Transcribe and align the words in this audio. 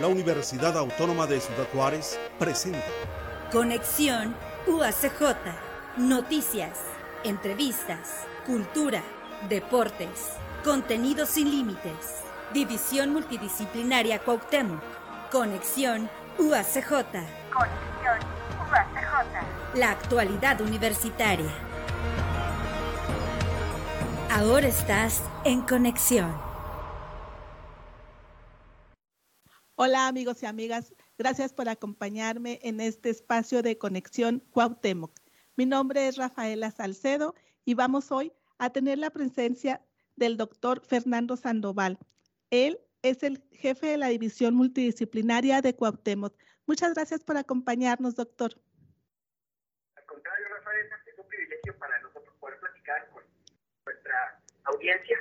la 0.00 0.06
Universidad 0.06 0.76
Autónoma 0.76 1.26
de 1.26 1.40
Ciudad 1.40 1.66
Juárez 1.72 2.18
presenta 2.38 2.84
Conexión 3.50 4.34
UACJ. 4.66 5.36
Noticias, 5.98 6.78
entrevistas, 7.24 8.24
cultura, 8.46 9.02
deportes, 9.48 10.30
contenidos 10.64 11.28
sin 11.28 11.50
límites. 11.50 12.22
División 12.54 13.12
Multidisciplinaria 13.12 14.20
Cuauhtémoc. 14.20 14.80
Conexión 15.30 16.08
UACJ. 16.38 16.88
Conexión 16.88 18.18
UACJ. 18.70 19.74
La 19.74 19.90
actualidad 19.90 20.60
universitaria. 20.62 21.50
Ahora 24.30 24.66
estás 24.66 25.22
en 25.44 25.60
conexión. 25.60 26.51
Hola 29.84 30.06
amigos 30.06 30.40
y 30.44 30.46
amigas, 30.46 30.94
gracias 31.18 31.52
por 31.52 31.68
acompañarme 31.68 32.60
en 32.62 32.78
este 32.78 33.10
espacio 33.10 33.62
de 33.62 33.78
conexión 33.78 34.38
Cuauhtémoc. 34.52 35.10
Mi 35.56 35.66
nombre 35.66 36.06
es 36.06 36.18
Rafaela 36.18 36.70
Salcedo 36.70 37.34
y 37.64 37.74
vamos 37.74 38.12
hoy 38.12 38.32
a 38.58 38.70
tener 38.70 38.98
la 38.98 39.10
presencia 39.10 39.82
del 40.14 40.36
doctor 40.36 40.86
Fernando 40.86 41.36
Sandoval. 41.36 41.98
Él 42.50 42.78
es 43.02 43.24
el 43.24 43.42
jefe 43.50 43.88
de 43.88 43.96
la 43.96 44.06
división 44.06 44.54
multidisciplinaria 44.54 45.60
de 45.60 45.74
Cuauhtémoc. 45.74 46.32
Muchas 46.64 46.94
gracias 46.94 47.24
por 47.24 47.36
acompañarnos, 47.36 48.14
doctor. 48.14 48.52
Al 49.96 50.06
contrario, 50.06 50.46
Rafaela, 50.48 50.96
es 51.04 51.18
un 51.18 51.26
privilegio 51.26 51.76
para 51.78 51.98
nosotros 52.02 52.32
poder 52.38 52.56
platicar 52.60 53.10
con 53.10 53.24
nuestra 53.84 54.40
audiencia. 54.62 55.18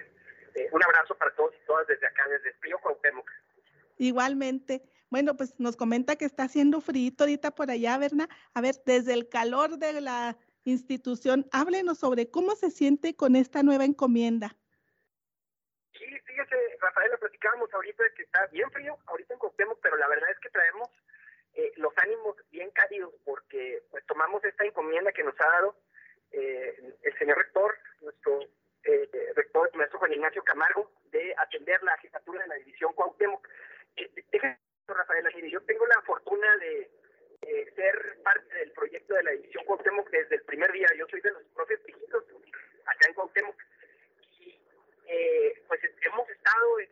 Eh, 0.53 0.69
un 0.71 0.83
abrazo 0.83 1.17
para 1.17 1.33
todos 1.33 1.51
y 1.55 1.65
todas 1.65 1.87
desde 1.87 2.05
acá, 2.05 2.27
desde 2.27 2.53
Frío 2.59 2.77
Cuauhtémoc. 2.83 3.27
Igualmente. 4.01 4.81
Bueno, 5.11 5.37
pues 5.37 5.59
nos 5.59 5.75
comenta 5.75 6.15
que 6.15 6.25
está 6.25 6.45
haciendo 6.45 6.81
frío 6.81 7.11
ahorita 7.19 7.51
por 7.51 7.69
allá, 7.69 7.99
Berna. 7.99 8.27
A 8.55 8.61
ver, 8.61 8.73
desde 8.83 9.13
el 9.13 9.29
calor 9.29 9.77
de 9.77 10.01
la 10.01 10.37
institución, 10.63 11.47
háblenos 11.51 11.99
sobre 11.99 12.31
cómo 12.31 12.55
se 12.55 12.71
siente 12.71 13.15
con 13.15 13.35
esta 13.35 13.61
nueva 13.61 13.85
encomienda. 13.85 14.57
Sí, 15.93 16.05
fíjese, 16.25 16.55
Rafael, 16.79 17.11
lo 17.11 17.19
platicábamos 17.19 17.71
ahorita 17.71 18.03
que 18.15 18.23
está 18.23 18.47
bien 18.47 18.71
frío, 18.71 18.97
ahorita 19.05 19.35
en 19.35 19.39
Cuauhtémoc, 19.39 19.79
pero 19.83 19.97
la 19.97 20.07
verdad 20.07 20.31
es 20.31 20.39
que 20.39 20.49
traemos 20.49 20.89
eh, 21.53 21.71
los 21.75 21.93
ánimos 21.97 22.37
bien 22.49 22.71
cálidos 22.71 23.13
porque 23.23 23.83
pues 23.91 24.03
tomamos 24.07 24.43
esta 24.43 24.65
encomienda 24.65 25.11
que 25.11 25.23
nos 25.23 25.39
ha 25.41 25.45
dado 25.45 25.75
eh, 26.31 26.95
el 27.03 27.17
señor 27.19 27.37
rector, 27.37 27.77
nuestro 28.01 28.39
eh, 28.83 29.09
rector, 29.35 29.69
maestro 29.75 29.99
Juan 29.99 30.13
Ignacio 30.13 30.43
Camargo, 30.43 30.91
de 31.11 31.35
atender 31.37 31.83
la 31.83 31.95
jefatura 31.99 32.41
de 32.41 32.47
la 32.47 32.55
división 32.55 32.93
Cuauhtémoc. 32.93 33.47
Eh, 33.95 34.57
Rafael, 34.87 35.49
yo 35.49 35.61
tengo 35.61 35.85
la 35.87 36.01
fortuna 36.01 36.57
de 36.57 36.89
ser 37.75 38.17
parte 38.23 38.53
del 38.55 38.71
proyecto 38.71 39.13
de 39.15 39.23
la 39.23 39.31
división 39.31 39.65
Cuauhtémoc 39.65 40.09
desde 40.09 40.35
el 40.35 40.43
primer 40.43 40.71
día. 40.71 40.87
Yo 40.97 41.07
soy 41.07 41.21
de 41.21 41.31
los 41.31 41.43
profes 41.55 41.83
viejitos 41.85 42.23
acá 42.85 43.07
en 43.07 43.13
Cuauhtémoc. 43.13 43.55
Y 44.39 44.59
eh, 45.07 45.63
pues 45.67 45.81
hemos 46.01 46.29
estado 46.29 46.79
en 46.79 46.89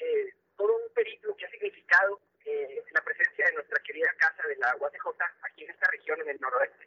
eh, 0.00 0.34
todo 0.56 0.76
un 0.76 0.92
periplo 0.94 1.34
que 1.36 1.46
ha 1.46 1.50
significado 1.50 2.20
eh, 2.44 2.82
la 2.92 3.00
presencia 3.02 3.46
de 3.46 3.52
nuestra 3.52 3.82
querida 3.82 4.12
casa 4.18 4.46
de 4.46 4.56
la 4.56 4.74
UACJ 4.76 5.06
aquí 5.42 5.64
en 5.64 5.70
esta 5.70 5.90
región, 5.90 6.20
en 6.22 6.30
el 6.30 6.40
noroeste. 6.40 6.86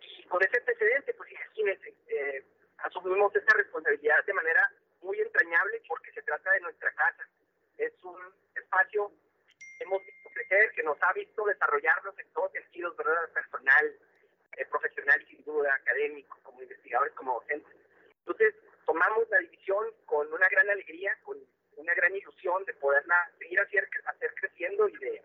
Y 0.00 0.24
con 0.24 0.42
ese 0.42 0.58
antecedente, 0.58 1.14
pues 1.14 1.30
imagínense, 1.30 1.94
eh, 2.08 2.44
asumimos 2.78 3.34
esta 3.34 3.54
responsabilidad 3.54 4.24
de 4.24 4.32
manera 4.34 4.70
muy 5.02 5.18
entrañable 5.20 5.82
porque 5.88 6.12
se 6.12 6.22
trata 6.22 6.50
de 6.52 6.60
nuestra 6.60 6.92
casa. 6.92 7.28
Es 7.80 7.92
un 8.04 8.20
espacio 8.54 9.10
que 9.78 9.84
hemos 9.84 10.04
visto 10.04 10.28
crecer, 10.34 10.70
que 10.72 10.82
nos 10.82 11.02
ha 11.02 11.14
visto 11.14 11.44
desarrollarnos 11.46 12.18
en 12.18 12.30
todos 12.34 12.52
sentidos, 12.52 12.94
¿verdad? 12.94 13.26
Personal, 13.32 13.96
eh, 14.58 14.66
profesional, 14.66 15.26
sin 15.26 15.42
duda, 15.44 15.74
académico, 15.74 16.38
como 16.42 16.60
investigadores, 16.60 17.14
como 17.14 17.40
docentes. 17.40 17.74
Entonces, 18.18 18.54
tomamos 18.84 19.26
la 19.30 19.38
división 19.38 19.86
con 20.04 20.30
una 20.30 20.46
gran 20.48 20.68
alegría, 20.68 21.16
con 21.22 21.38
una 21.76 21.94
gran 21.94 22.14
ilusión 22.14 22.62
de 22.66 22.74
poderla 22.74 23.30
seguir 23.38 23.58
hacer, 23.60 23.88
hacer 24.04 24.34
creciendo 24.34 24.86
y 24.86 24.96
de 24.98 25.22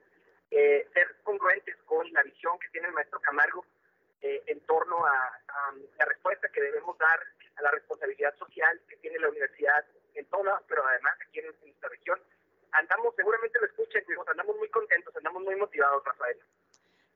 eh, 0.52 0.88
ser 0.94 1.14
congruentes 1.24 1.76
con 1.86 2.10
la 2.14 2.24
visión 2.24 2.58
que 2.60 2.70
tiene 2.70 2.88
el 2.88 2.94
maestro 2.94 3.20
Camargo 3.20 3.66
eh, 4.22 4.42
en 4.48 4.62
torno 4.62 5.06
a, 5.06 5.42
la 5.98 6.06
respuesta 6.06 6.48
que 6.50 6.62
debemos 6.62 6.98
dar 6.98 7.20
a 7.58 7.62
la 7.64 7.72
responsabilidad 7.72 8.34
social 8.38 8.80
que 8.88 8.96
tiene 8.98 9.20
la 9.20 9.28
universidad 9.28 9.86
en 10.14 10.26
todas, 10.28 10.64
pero 10.70 10.88
además 10.88 11.18
aquí 11.28 11.40
en, 11.40 11.48
en 11.48 11.68
nuestra 11.68 11.90
región. 11.90 12.20
Andamos, 12.80 13.14
seguramente 13.16 13.60
lo 13.60 13.68
escuchan, 13.68 14.04
andamos 14.28 14.58
muy 14.58 14.70
contentos, 14.70 15.16
andamos 15.16 15.44
muy 15.44 15.56
motivados, 15.56 16.04
Rafael. 16.06 16.38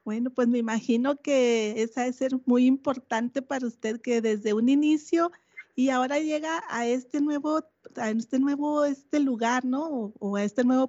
Bueno, 0.03 0.29
pues 0.31 0.47
me 0.47 0.57
imagino 0.57 1.17
que 1.21 1.81
esa 1.81 2.07
es 2.07 2.15
ser 2.15 2.31
muy 2.45 2.65
importante 2.65 3.41
para 3.41 3.67
usted 3.67 4.01
que 4.01 4.21
desde 4.21 4.53
un 4.53 4.69
inicio 4.69 5.31
y 5.75 5.89
ahora 5.89 6.19
llega 6.19 6.63
a 6.69 6.87
este 6.87 7.21
nuevo, 7.21 7.63
a 7.95 8.09
este 8.09 8.39
nuevo 8.39 8.85
este 8.85 9.19
lugar, 9.19 9.65
¿no? 9.65 9.87
O, 9.87 10.13
o 10.19 10.35
a 10.35 10.43
este 10.43 10.63
nuevo 10.63 10.87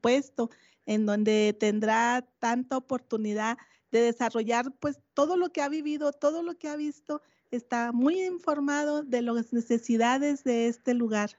puesto 0.00 0.50
en 0.86 1.06
donde 1.06 1.56
tendrá 1.58 2.26
tanta 2.38 2.76
oportunidad 2.76 3.58
de 3.90 4.02
desarrollar 4.02 4.72
pues 4.80 5.00
todo 5.14 5.36
lo 5.36 5.52
que 5.52 5.62
ha 5.62 5.68
vivido, 5.68 6.12
todo 6.12 6.42
lo 6.42 6.56
que 6.56 6.68
ha 6.68 6.76
visto, 6.76 7.22
está 7.50 7.92
muy 7.92 8.22
informado 8.22 9.02
de 9.02 9.22
las 9.22 9.52
necesidades 9.52 10.44
de 10.44 10.68
este 10.68 10.94
lugar. 10.94 11.38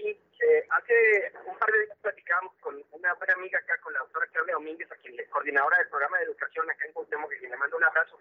Sí, 0.00 0.18
eh, 0.40 0.66
hace 0.70 1.32
un 1.44 1.58
par 1.58 1.70
de 1.70 1.84
días 1.84 1.98
platicábamos 2.00 2.54
con 2.60 2.82
una 2.92 3.12
buena 3.14 3.34
amiga 3.34 3.58
acá, 3.58 3.76
con 3.82 3.92
la 3.92 3.98
doctora 3.98 4.26
Claudia 4.28 4.54
Domínguez, 4.54 4.90
a 4.90 4.96
quien 4.96 5.20
es 5.20 5.28
coordinadora 5.28 5.76
del 5.76 5.88
programa 5.88 6.16
de 6.18 6.24
educación 6.24 6.70
acá 6.70 6.86
en 6.86 6.92
Cuauhtémoc, 6.94 7.28
que 7.28 7.48
le 7.48 7.56
mando 7.58 7.76
un 7.76 7.84
abrazo. 7.84 8.18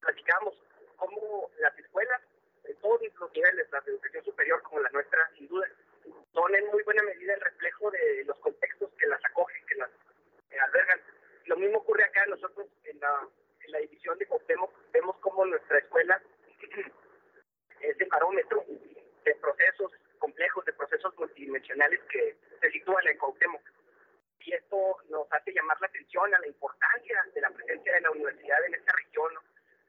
Platicábamos 0.00 0.54
cómo 0.96 1.50
las 1.58 1.76
escuelas, 1.76 2.22
de 2.62 2.72
todos 2.74 3.00
los 3.02 3.32
niveles, 3.32 3.66
las 3.72 3.84
de 3.84 3.90
educación 3.90 4.24
superior 4.26 4.62
como 4.62 4.80
la 4.80 4.90
nuestra, 4.90 5.28
sin 5.36 5.48
duda, 5.48 5.66
son 6.32 6.54
en 6.54 6.66
muy 6.68 6.84
buena 6.84 7.02
medida 7.02 7.34
el 7.34 7.40
reflejo 7.40 7.90
de 7.90 8.24
los 8.24 8.38
contextos 8.38 8.90
que 8.96 9.06
las 9.08 9.24
acogen, 9.24 9.66
que 9.66 9.74
las 9.74 9.90
eh, 10.50 10.60
albergan. 10.60 11.00
Lo 11.46 11.56
mismo 11.56 11.78
ocurre 11.78 12.04
acá, 12.04 12.26
nosotros 12.26 12.68
en 12.84 13.00
la, 13.00 13.26
en 13.64 13.72
la 13.72 13.78
división 13.78 14.16
de 14.18 14.26
Cuauhtémoc 14.26 14.72
vemos 14.92 15.16
cómo 15.18 15.44
nuestra 15.46 15.78
escuela 15.78 16.22
es 17.80 18.00
el 18.00 18.08
barómetro 18.08 18.64
de 19.24 19.34
procesos 19.34 19.92
complejos, 20.18 20.64
de 20.64 20.72
procesos 20.72 21.16
multidimensionales 21.18 22.00
que 22.10 22.36
se 22.60 22.70
sitúan 22.70 23.06
en 23.06 23.18
Cuauhtémoc. 23.18 23.62
Y 24.40 24.52
esto 24.52 24.96
nos 25.10 25.30
hace 25.32 25.52
llamar 25.52 25.80
la 25.80 25.88
atención 25.88 26.34
a 26.34 26.38
la 26.38 26.46
importancia 26.46 27.22
de 27.34 27.40
la 27.40 27.50
presencia 27.50 27.92
de 27.92 28.00
la 28.00 28.10
universidad 28.10 28.64
en 28.64 28.74
esta 28.74 28.92
región, 28.96 29.32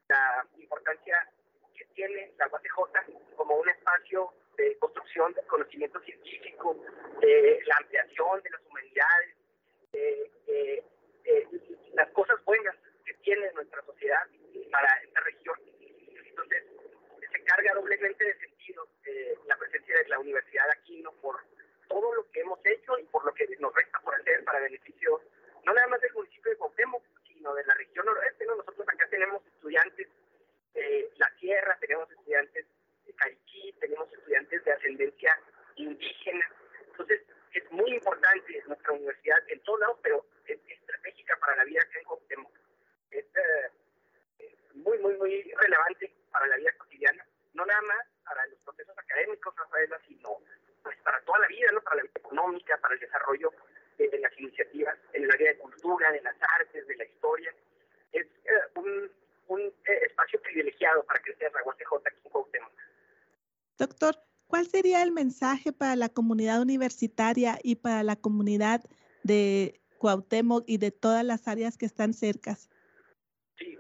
la 0.09 0.45
importancia 0.57 1.29
que 1.75 1.85
tiene 1.95 2.33
la 2.37 2.47
UACJ 2.47 3.35
como 3.35 3.55
un 3.55 3.69
espacio 3.69 4.33
de 4.57 4.77
construcción 4.79 5.33
del 5.33 5.45
conocimiento 5.45 5.99
científico, 6.01 6.75
de 7.21 7.61
la 7.65 7.77
ampliación 7.77 8.41
de 8.41 8.49
las 8.49 8.61
humanidades, 8.65 9.35
de, 9.93 10.31
de, 10.45 10.83
de 11.23 11.47
las 11.93 12.09
cosas 12.09 12.43
buenas 12.43 12.75
que 13.05 13.13
tiene 13.15 13.51
nuestra 13.53 13.81
sociedad 13.85 14.27
para 14.71 14.93
esta 15.03 15.21
región. 15.21 15.55
Carga 17.49 17.73
doblemente 17.73 18.23
de 18.23 18.37
sentido 18.37 18.87
eh, 19.05 19.35
la 19.47 19.57
presencia 19.57 19.97
de 19.97 20.07
la 20.07 20.19
universidad 20.19 20.69
aquí, 20.69 21.01
¿no? 21.01 21.11
Por 21.13 21.35
todo 21.87 22.13
lo 22.13 22.29
que 22.29 22.41
hemos 22.41 22.59
hecho 22.63 22.99
y 22.99 23.03
por 23.05 23.25
lo 23.25 23.33
que 23.33 23.47
nos 23.57 23.73
resta 23.73 23.99
por 24.01 24.13
hacer 24.13 24.43
para 24.43 24.59
beneficio, 24.59 25.19
no 25.65 25.73
nada 25.73 25.87
más 25.87 25.99
del 25.99 26.13
municipio 26.13 26.51
de 26.51 26.57
Cuauhtémoc, 26.57 27.03
sino 27.27 27.55
de 27.55 27.65
la 27.65 27.73
región 27.73 28.05
noroeste, 28.05 28.45
¿no? 28.45 28.55
Nosotros 28.55 28.87
acá 28.87 29.07
tenemos 29.09 29.43
estudiantes 29.47 30.07
de 30.75 31.11
la 31.17 31.27
sierra, 31.39 31.75
tenemos 31.79 32.11
estudiantes 32.11 32.67
de 33.07 33.13
Cariquí, 33.13 33.73
tenemos 33.79 34.13
estudiantes 34.13 34.63
de 34.63 34.71
ascendencia 34.71 35.39
indígena. 35.77 36.47
Entonces, 36.91 37.21
es 37.53 37.71
muy 37.71 37.95
importante 37.95 38.63
nuestra 38.67 38.93
universidad 38.93 39.39
en 39.47 39.59
todos 39.61 39.79
lados, 39.79 39.97
pero 40.03 40.23
es 40.45 40.59
estratégica 40.67 41.35
para 41.37 41.55
la 41.55 41.63
vida 41.63 41.81
acá 41.81 41.97
en 41.97 42.05
Cuauhtémoc. 42.05 42.51
Es 43.09 43.25
eh, 43.25 44.53
muy, 44.75 44.99
muy, 44.99 45.17
muy 45.17 45.51
relevante 45.57 46.13
para 46.31 46.45
la 46.45 46.57
vida 46.57 46.71
cotidiana, 46.77 47.25
no 47.59 47.65
nada 47.65 47.81
más 47.81 48.07
para 48.23 48.45
los 48.47 48.59
procesos 48.59 48.97
académicos, 48.97 49.53
Rafaela, 49.55 49.99
sino 50.07 50.37
pues 50.81 50.97
para 51.03 51.19
toda 51.21 51.39
la 51.39 51.47
vida, 51.47 51.71
¿no? 51.73 51.81
para 51.81 51.97
la 51.97 52.03
vida 52.03 52.13
económica, 52.15 52.77
para 52.77 52.93
el 52.93 52.99
desarrollo 53.01 53.51
de, 53.97 54.07
de 54.07 54.19
las 54.19 54.31
iniciativas 54.39 54.97
en 55.13 55.23
el 55.25 55.31
área 55.31 55.51
de 55.51 55.57
cultura, 55.57 56.11
de 56.11 56.21
las 56.21 56.35
artes, 56.41 56.87
de 56.87 56.95
la 56.95 57.03
historia. 57.03 57.53
Es 58.13 58.25
eh, 58.25 58.51
un, 58.75 59.11
un 59.49 59.61
eh, 59.61 59.99
espacio 60.03 60.41
privilegiado 60.41 61.03
para 61.03 61.21
crecer 61.21 61.51
la 61.51 61.63
UACJ 61.63 62.07
aquí 62.07 62.17
en 62.23 62.31
Cuauhtémoc. 62.31 62.71
Doctor, 63.77 64.15
¿cuál 64.47 64.65
sería 64.67 65.03
el 65.03 65.11
mensaje 65.11 65.73
para 65.73 65.97
la 65.97 66.07
comunidad 66.07 66.61
universitaria 66.61 67.59
y 67.61 67.75
para 67.75 68.03
la 68.03 68.15
comunidad 68.15 68.81
de 69.23 69.81
Cuauhtémoc 69.97 70.63
y 70.65 70.77
de 70.77 70.91
todas 70.91 71.25
las 71.25 71.47
áreas 71.49 71.77
que 71.77 71.85
están 71.85 72.13
cercas? 72.13 72.69
Sí, 73.57 73.77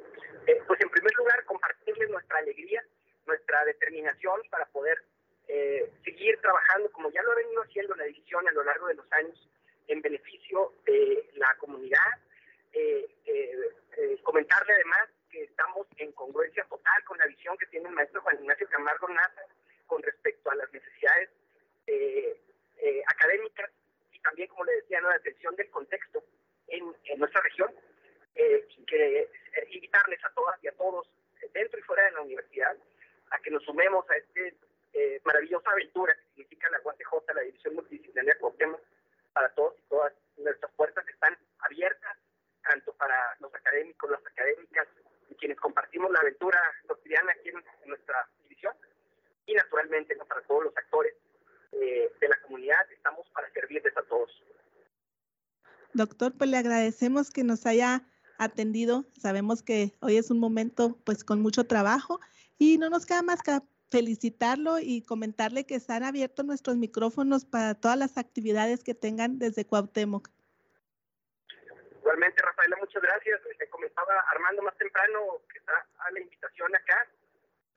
eh, 0.47 0.61
pues 0.67 0.81
en 0.81 0.89
primer 0.89 1.13
lugar 1.15 1.45
compartirles 1.45 2.09
nuestra 2.09 2.39
alegría, 2.39 2.83
nuestra 3.29 3.63
determinación 3.63 4.41
para 4.49 4.65
poder 4.65 4.97
eh, 5.47 5.89
seguir 6.03 6.37
trabajando 6.41 6.91
como 6.91 7.11
ya 7.11 7.21
lo 7.23 7.31
ha 7.31 7.35
venido 7.35 7.61
haciendo 7.61 7.95
la 7.95 8.03
división 8.05 8.47
a 8.47 8.51
lo 8.51 8.63
largo 8.63 8.87
de 8.87 8.95
los 8.95 9.11
años 9.13 9.49
en 9.87 10.01
beneficio 10.01 10.73
de 10.85 11.29
la 11.35 11.55
comunidad. 11.57 12.11
Eh, 12.73 13.07
comentarle 14.23 14.73
además 14.73 15.09
que 15.31 15.43
estamos 15.43 15.87
en 15.97 16.11
congruencia 16.11 16.63
total 16.65 17.03
con 17.03 17.17
la 17.17 17.25
visión 17.25 17.57
que 17.57 17.65
tiene 17.67 17.89
el 17.89 17.95
maestro 17.95 18.21
Juan 18.21 18.39
Ignacio 18.39 18.67
Camargo 18.69 19.09
Nata 19.09 19.43
con 19.87 20.03
respecto 20.03 20.51
a 20.51 20.55
las 20.55 20.71
necesidades 20.71 21.29
académicas 23.07 23.71
y 24.11 24.19
también, 24.19 24.47
como 24.49 24.65
le 24.65 24.75
decía, 24.75 25.01
la 25.01 25.15
atención 25.15 25.55
del 25.55 25.69
contexto 25.71 26.23
en, 26.67 26.93
nuestra 27.17 27.41
región. 27.41 27.73
que 28.35 29.29
invitarles 29.71 30.23
a 30.23 30.29
todas 30.33 30.63
y 30.63 30.67
a 30.67 30.71
todos, 30.73 31.09
dentro 31.53 31.79
y 31.79 31.83
fuera 31.83 32.05
de 32.05 32.11
la 32.11 32.21
universidad, 32.21 32.77
a 33.31 33.39
que 33.39 33.51
nos 33.51 33.63
sumemos 33.63 34.09
a 34.09 34.15
esta 34.15 34.41
eh, 34.93 35.21
maravillosa 35.23 35.69
aventura 35.71 36.13
que 36.15 36.27
significa 36.29 36.69
la 36.69 36.81
UACJ, 36.83 37.33
la 37.35 37.41
División 37.41 37.75
Multidisciplinaria 37.75 38.37
Cuauhtémoc, 38.39 38.81
para 39.33 39.49
todos 39.53 39.75
y 39.77 39.89
todas. 39.89 40.13
Nuestras 40.37 40.71
puertas 40.73 41.07
están 41.07 41.37
abiertas, 41.59 42.17
tanto 42.63 42.93
para 42.93 43.15
los 43.39 43.53
académicos, 43.53 44.09
las 44.09 44.25
académicas, 44.25 44.87
y 45.29 45.35
quienes 45.35 45.57
compartimos 45.59 46.11
la 46.11 46.19
aventura 46.19 46.59
cotidiana 46.87 47.31
aquí 47.33 47.49
en, 47.49 47.63
nuestra 47.87 48.27
división, 48.43 48.73
y 49.45 49.53
naturalmente 49.53 50.15
para 50.15 50.41
todos 50.41 50.65
los 50.65 50.77
actores 50.77 51.13
eh, 51.71 52.11
de 52.19 52.27
la 52.27 52.41
comunidad, 52.41 52.91
estamos 52.91 53.27
para 53.29 53.49
servirles 53.51 53.95
a 53.97 54.03
todos. 54.03 54.31
Doctor, 55.93 56.33
pues 56.37 56.49
le 56.49 56.57
agradecemos 56.57 57.31
que 57.31 57.43
nos 57.43 57.65
haya 57.65 58.03
atendido. 58.37 59.05
Sabemos 59.19 59.61
que 59.61 59.91
hoy 60.01 60.17
es 60.17 60.31
un 60.31 60.39
momento 60.39 60.97
pues 61.03 61.23
con 61.23 61.41
mucho 61.41 61.65
trabajo 61.65 62.18
y 62.59 62.77
no 62.77 62.89
nos 62.89 63.05
queda 63.05 63.23
más 63.23 63.41
que 63.41 63.59
felicitarlo 63.89 64.77
y 64.79 65.01
comentarle 65.01 65.65
que 65.65 65.75
están 65.75 66.03
abiertos 66.03 66.45
nuestros 66.45 66.75
micrófonos 66.77 67.45
para 67.45 67.73
todas 67.73 67.97
las 67.97 68.17
actividades 68.17 68.83
que 68.83 68.93
tengan 68.93 69.39
desde 69.39 69.65
Cuauhtémoc. 69.65 70.29
Igualmente, 71.97 72.41
Rafaela, 72.43 72.77
muchas 72.77 73.01
gracias. 73.01 73.39
Le 73.57 73.69
comentaba 73.69 74.13
Armando 74.31 74.61
más 74.61 74.77
temprano 74.77 75.41
que 75.51 75.57
está 75.57 75.87
a 75.99 76.11
la 76.11 76.19
invitación 76.19 76.75
acá. 76.75 77.07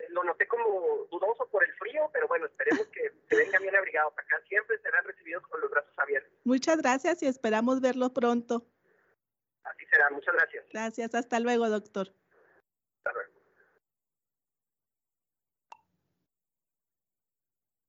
Lo 0.08 0.25
noté 0.25 0.49
como 0.49 1.06
dudoso 1.11 1.49
por 1.50 1.62
el 1.64 1.73
frío, 1.75 2.11
pero 2.12 2.26
bueno, 2.26 2.46
esperemos 2.46 2.87
que 2.88 3.12
se 3.31 3.37
vengan 3.37 3.62
bien 3.62 3.76
abrigados 3.76 4.12
acá. 4.19 4.43
Siempre 4.49 4.79
serán 4.81 5.05
recibidos 5.05 5.46
con 5.46 5.61
los 5.61 5.70
brazos 5.70 5.96
abiertos. 5.96 6.32
Muchas 6.44 6.79
gracias 6.79 7.23
y 7.23 7.26
esperamos 7.26 7.81
verlo 7.81 8.12
pronto. 8.12 8.67
Así 9.62 9.87
será, 9.87 10.11
muchas 10.11 10.34
gracias. 10.34 10.67
Gracias, 10.73 11.14
hasta 11.14 11.38
luego, 11.38 11.69
doctor. 11.69 12.08
Hasta 12.99 13.12
luego. 13.12 13.43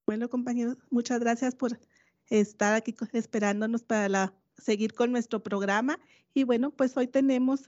Bueno, 0.06 0.30
compañeros, 0.30 0.78
muchas 0.90 1.22
gracias 1.22 1.56
por 1.56 1.80
estar 2.28 2.74
aquí 2.74 2.94
esperándonos 3.14 3.84
para 3.84 4.10
la, 4.10 4.34
seguir 4.58 4.94
con 4.94 5.12
nuestro 5.12 5.42
programa. 5.42 5.98
Y 6.34 6.44
bueno, 6.44 6.72
pues 6.72 6.98
hoy 6.98 7.08
tenemos 7.08 7.64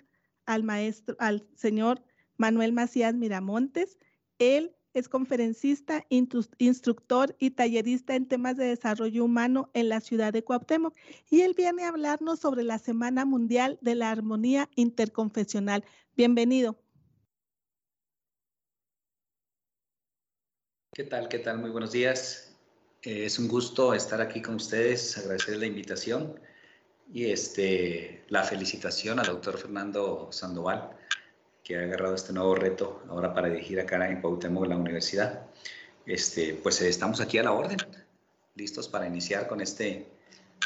al 0.45 0.63
maestro, 0.63 1.15
al 1.19 1.47
señor 1.55 2.03
Manuel 2.37 2.73
Macías 2.73 3.15
Miramontes. 3.15 3.97
Él 4.37 4.75
es 4.93 5.07
conferencista, 5.07 6.05
instructor 6.09 7.35
y 7.39 7.51
tallerista 7.51 8.15
en 8.15 8.27
temas 8.27 8.57
de 8.57 8.65
desarrollo 8.65 9.23
humano 9.23 9.69
en 9.73 9.87
la 9.87 10.01
ciudad 10.01 10.33
de 10.33 10.43
Cuauhtémoc. 10.43 10.93
Y 11.29 11.41
él 11.41 11.53
viene 11.55 11.83
a 11.83 11.89
hablarnos 11.89 12.39
sobre 12.39 12.63
la 12.63 12.79
Semana 12.79 13.23
Mundial 13.23 13.79
de 13.81 13.95
la 13.95 14.11
Armonía 14.11 14.69
Interconfesional. 14.75 15.85
Bienvenido. 16.17 16.84
¿Qué 20.95 21.03
tal? 21.03 21.27
¿Qué 21.27 21.39
tal? 21.39 21.59
Muy 21.59 21.71
buenos 21.71 21.91
días. 21.91 22.55
Eh, 23.01 23.25
es 23.25 23.37
un 23.37 23.49
gusto 23.49 23.93
estar 23.93 24.21
aquí 24.21 24.41
con 24.41 24.55
ustedes, 24.55 25.17
agradecer 25.17 25.57
la 25.57 25.65
invitación 25.65 26.39
y 27.13 27.25
este, 27.25 28.23
la 28.29 28.45
felicitación 28.45 29.19
al 29.19 29.25
doctor 29.25 29.57
Fernando 29.57 30.29
Sandoval, 30.31 30.91
que 31.65 31.75
ha 31.75 31.81
agarrado 31.81 32.15
este 32.15 32.31
nuevo 32.31 32.55
reto 32.55 33.03
ahora 33.09 33.33
para 33.33 33.49
dirigir 33.49 33.77
acá 33.77 34.09
en 34.09 34.21
Cuauhtémoc 34.21 34.67
la 34.67 34.77
universidad. 34.77 35.45
Este, 36.05 36.53
pues 36.53 36.81
eh, 36.81 36.87
estamos 36.87 37.19
aquí 37.19 37.39
a 37.39 37.43
la 37.43 37.51
orden, 37.51 37.79
listos 38.55 38.87
para 38.87 39.05
iniciar 39.05 39.49
con, 39.49 39.59
este, 39.59 40.07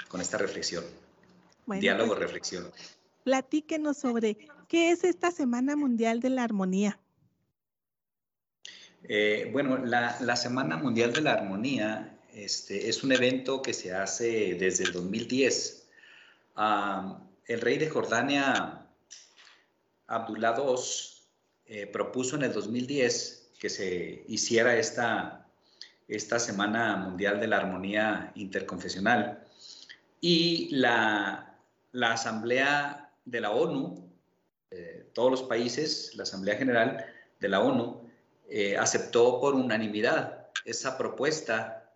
con 0.10 0.22
esta 0.22 0.38
reflexión. 0.38 0.84
Diálogo, 1.66 2.10
pues, 2.10 2.20
reflexión. 2.20 2.72
Platíquenos 3.24 3.98
sobre 3.98 4.38
qué 4.68 4.92
es 4.92 5.04
esta 5.04 5.32
Semana 5.32 5.76
Mundial 5.76 6.20
de 6.20 6.30
la 6.30 6.44
Armonía. 6.44 7.00
Eh, 9.04 9.50
bueno, 9.52 9.78
la, 9.78 10.36
Semana 10.36 10.78
Mundial 10.78 11.14
de 11.14 11.22
la 11.22 11.34
Armonía 11.34 12.18
este, 12.34 12.90
es 12.90 13.04
un 13.04 13.12
evento 13.12 13.62
que 13.62 13.74
se 13.74 13.94
hace 13.94 14.56
desde 14.56 14.84
el 14.86 14.92
2010. 14.92 15.88
el 17.48 17.62
rey 17.62 17.78
de 17.78 17.90
Jordania, 17.90 18.86
Abdullah 20.08 20.56
II, 20.58 20.76
eh, 21.66 21.88
propuso 21.88 22.36
en 22.36 22.44
el 22.44 22.54
2010 22.54 23.52
que 23.60 23.70
se 23.70 24.24
hiciera 24.28 24.76
esta, 24.76 25.48
esta 26.08 26.40
Semana 26.40 26.96
Mundial 26.98 27.40
de 27.40 27.48
la 27.48 27.58
Armonía 27.58 28.32
Interconfesional. 28.36 29.44
Y 30.22 30.70
la, 30.72 31.56
Asamblea 32.02 33.12
de 33.26 33.42
la 33.42 33.52
ONU, 33.52 34.10
eh, 34.72 35.10
todos 35.14 35.32
los 35.32 35.44
países, 35.44 36.16
la 36.16 36.24
Asamblea 36.24 36.56
General 36.56 37.06
de 37.40 37.50
la 37.50 37.62
ONU, 37.62 38.09
eh, 38.50 38.78
aceptó 38.78 39.40
por 39.40 39.54
unanimidad 39.56 40.48
esa 40.66 40.98
propuesta 40.98 41.92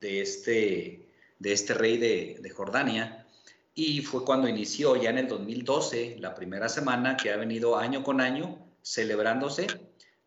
de 0.00 0.20
este, 0.20 1.08
de 1.38 1.52
este 1.52 1.74
rey 1.74 1.96
de, 1.96 2.50
Jordania 2.50 3.26
y 3.74 4.02
fue 4.02 4.24
cuando 4.24 4.48
inició 4.48 4.96
ya 4.96 5.10
en 5.10 5.18
el 5.18 5.28
2012 5.28 6.16
la 6.18 6.34
primera 6.34 6.68
semana 6.68 7.16
que 7.16 7.30
ha 7.30 7.36
venido 7.36 7.76
año 7.76 8.02
con 8.02 8.20
año 8.20 8.58
celebrándose 8.82 9.68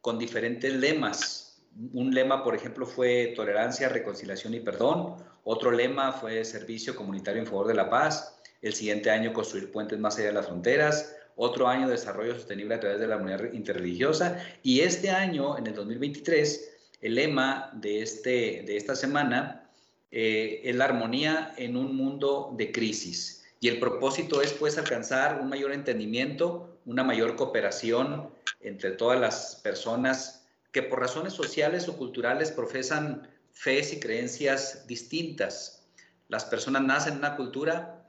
con 0.01 0.17
diferentes 0.17 0.73
lemas. 0.73 1.61
Un 1.93 2.13
lema, 2.13 2.41
por 2.43 2.55
ejemplo, 2.55 2.85
fue 2.85 3.33
tolerancia, 3.35 3.89
reconciliación 3.89 4.53
y 4.53 4.61
perdón. 4.61 5.17
Otro 5.43 5.71
lema 5.71 6.13
fue 6.13 6.45
servicio 6.45 6.95
comunitario 6.95 7.41
en 7.41 7.47
favor 7.47 7.67
de 7.67 7.73
la 7.73 7.89
paz. 7.89 8.39
El 8.61 8.73
siguiente 8.73 9.11
año 9.11 9.33
construir 9.33 9.71
puentes 9.71 9.99
más 9.99 10.17
allá 10.17 10.27
de 10.27 10.33
las 10.33 10.45
fronteras 10.45 11.15
otro 11.35 11.67
año 11.67 11.87
de 11.87 11.93
desarrollo 11.93 12.33
sostenible 12.33 12.75
a 12.75 12.79
través 12.79 12.99
de 12.99 13.07
la 13.07 13.17
comunidad 13.17 13.51
interreligiosa 13.53 14.43
y 14.63 14.81
este 14.81 15.09
año, 15.09 15.57
en 15.57 15.67
el 15.67 15.75
2023, 15.75 16.71
el 17.01 17.15
lema 17.15 17.71
de, 17.73 18.01
este, 18.01 18.63
de 18.65 18.77
esta 18.77 18.95
semana 18.95 19.69
eh, 20.11 20.61
es 20.63 20.75
la 20.75 20.85
armonía 20.85 21.53
en 21.57 21.75
un 21.75 21.95
mundo 21.95 22.53
de 22.57 22.71
crisis. 22.71 23.43
Y 23.59 23.67
el 23.67 23.79
propósito 23.79 24.41
es 24.41 24.53
pues 24.53 24.77
alcanzar 24.77 25.41
un 25.41 25.49
mayor 25.49 25.71
entendimiento, 25.71 26.79
una 26.85 27.03
mayor 27.03 27.35
cooperación 27.35 28.29
entre 28.61 28.91
todas 28.91 29.19
las 29.19 29.59
personas 29.63 30.45
que 30.71 30.83
por 30.83 30.99
razones 30.99 31.33
sociales 31.33 31.87
o 31.87 31.97
culturales 31.97 32.51
profesan 32.51 33.27
fe 33.51 33.81
y 33.91 33.99
creencias 33.99 34.85
distintas. 34.87 35.87
Las 36.27 36.45
personas 36.45 36.83
nacen 36.83 37.13
en 37.13 37.19
una 37.19 37.35
cultura, 37.35 38.05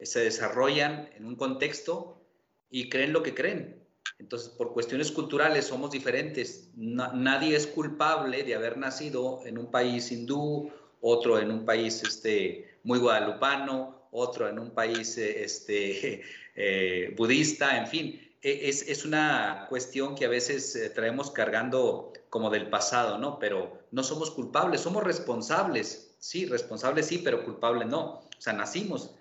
se 0.00 0.20
desarrollan 0.20 1.08
en 1.16 1.26
un 1.26 1.36
contexto 1.36 2.25
y 2.70 2.88
creen 2.88 3.12
lo 3.12 3.22
que 3.22 3.34
creen. 3.34 3.86
Entonces, 4.18 4.48
por 4.48 4.72
cuestiones 4.72 5.12
culturales 5.12 5.66
somos 5.66 5.90
diferentes. 5.90 6.70
nadie 6.74 7.56
es 7.56 7.66
culpable 7.66 8.44
de 8.44 8.54
haber 8.54 8.78
nacido 8.78 9.40
en 9.44 9.58
un 9.58 9.70
país 9.70 10.10
hindú, 10.10 10.70
otro 11.00 11.38
en 11.38 11.50
un 11.50 11.64
país 11.64 12.02
este, 12.02 12.78
muy 12.82 12.98
guadalupano, 12.98 14.08
otro 14.10 14.48
en 14.48 14.58
un 14.58 14.70
país 14.70 15.18
este, 15.18 16.22
eh, 16.56 17.14
budista, 17.16 17.78
en 17.78 17.86
fin. 17.86 18.20
E, 18.42 18.68
es, 18.68 18.88
es, 18.88 19.04
una 19.04 19.66
cuestión 19.68 20.14
que 20.14 20.24
a 20.24 20.28
veces 20.28 20.74
eh, 20.76 20.90
traemos 20.90 21.30
cargando 21.30 22.12
como 22.30 22.50
del 22.50 22.70
pasado, 22.70 23.18
¿no? 23.18 23.38
Pero 23.38 23.86
no 23.90 24.02
somos 24.02 24.30
culpables, 24.30 24.80
somos 24.80 25.04
responsables. 25.04 26.16
Sí, 26.18 26.46
responsables 26.46 27.06
sí, 27.06 27.18
pero 27.18 27.44
culpables 27.44 27.88
no. 27.88 28.20
O 28.36 28.40
sea, 28.40 28.52
nacimos 28.52 29.15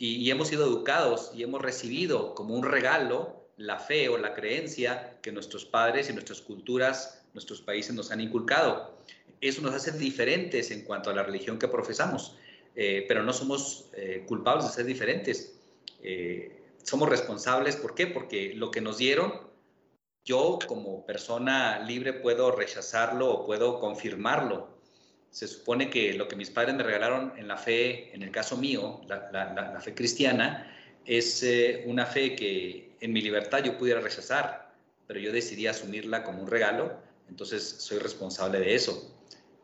y, 0.00 0.30
hemos 0.30 0.48
sido 0.48 0.64
educados 0.64 1.30
y 1.34 1.42
hemos 1.42 1.60
recibido 1.60 2.34
como 2.34 2.54
un 2.54 2.64
regalo 2.64 3.44
la 3.58 3.78
fe 3.78 4.08
o 4.08 4.16
la 4.16 4.32
creencia 4.32 5.18
que 5.20 5.30
nuestros 5.30 5.66
padres 5.66 6.08
y 6.08 6.14
nuestras 6.14 6.40
culturas, 6.40 7.22
nuestros 7.34 7.60
países 7.60 7.94
nos 7.94 8.10
han 8.10 8.22
inculcado. 8.22 8.98
Eso 9.42 9.60
nos 9.60 9.74
hace 9.74 9.92
diferentes 9.92 10.70
en 10.70 10.84
cuanto 10.84 11.10
a 11.10 11.12
la 11.12 11.22
religión 11.22 11.58
que 11.58 11.68
profesamos, 11.68 12.34
eh, 12.76 13.04
pero 13.08 13.22
no 13.22 13.34
somos 13.34 13.90
eh, 13.92 14.24
culpables 14.26 14.64
de 14.64 14.72
ser 14.72 14.86
diferentes. 14.86 15.58
Eh, 16.02 16.62
somos 16.82 17.10
responsables, 17.10 17.76
¿por 17.76 17.94
qué? 17.94 18.06
Porque 18.06 18.54
lo 18.54 18.70
que 18.70 18.80
nos 18.80 18.96
dieron, 18.96 19.34
yo 20.24 20.58
como 20.66 21.04
persona 21.04 21.78
libre 21.80 22.14
puedo 22.14 22.52
rechazarlo 22.52 23.30
o 23.30 23.44
puedo 23.44 23.78
confirmarlo 23.78 24.79
se 25.30 25.46
supone 25.46 25.90
que 25.90 26.12
lo 26.14 26.26
que 26.26 26.36
mis 26.36 26.50
padres 26.50 26.74
me 26.74 26.82
regalaron 26.82 27.32
en 27.36 27.46
la 27.46 27.56
fe, 27.56 28.14
en 28.14 28.22
el 28.22 28.30
caso 28.30 28.56
mío, 28.56 29.00
la, 29.08 29.80
fe 29.80 29.94
cristiana, 29.94 30.66
es 31.06 31.42
eh, 31.42 31.84
una 31.86 32.04
fe 32.04 32.34
que 32.34 32.92
en 33.00 33.12
mi 33.12 33.22
libertad 33.22 33.62
yo 33.62 33.78
pudiera 33.78 34.00
rechazar, 34.00 34.74
pero 35.06 35.20
yo 35.20 35.32
decidí 35.32 35.66
asumirla 35.66 36.24
como 36.24 36.42
un 36.42 36.48
regalo, 36.48 36.98
entonces 37.28 37.62
soy 37.62 37.98
responsable 37.98 38.58
de 38.58 38.74
eso. 38.74 39.16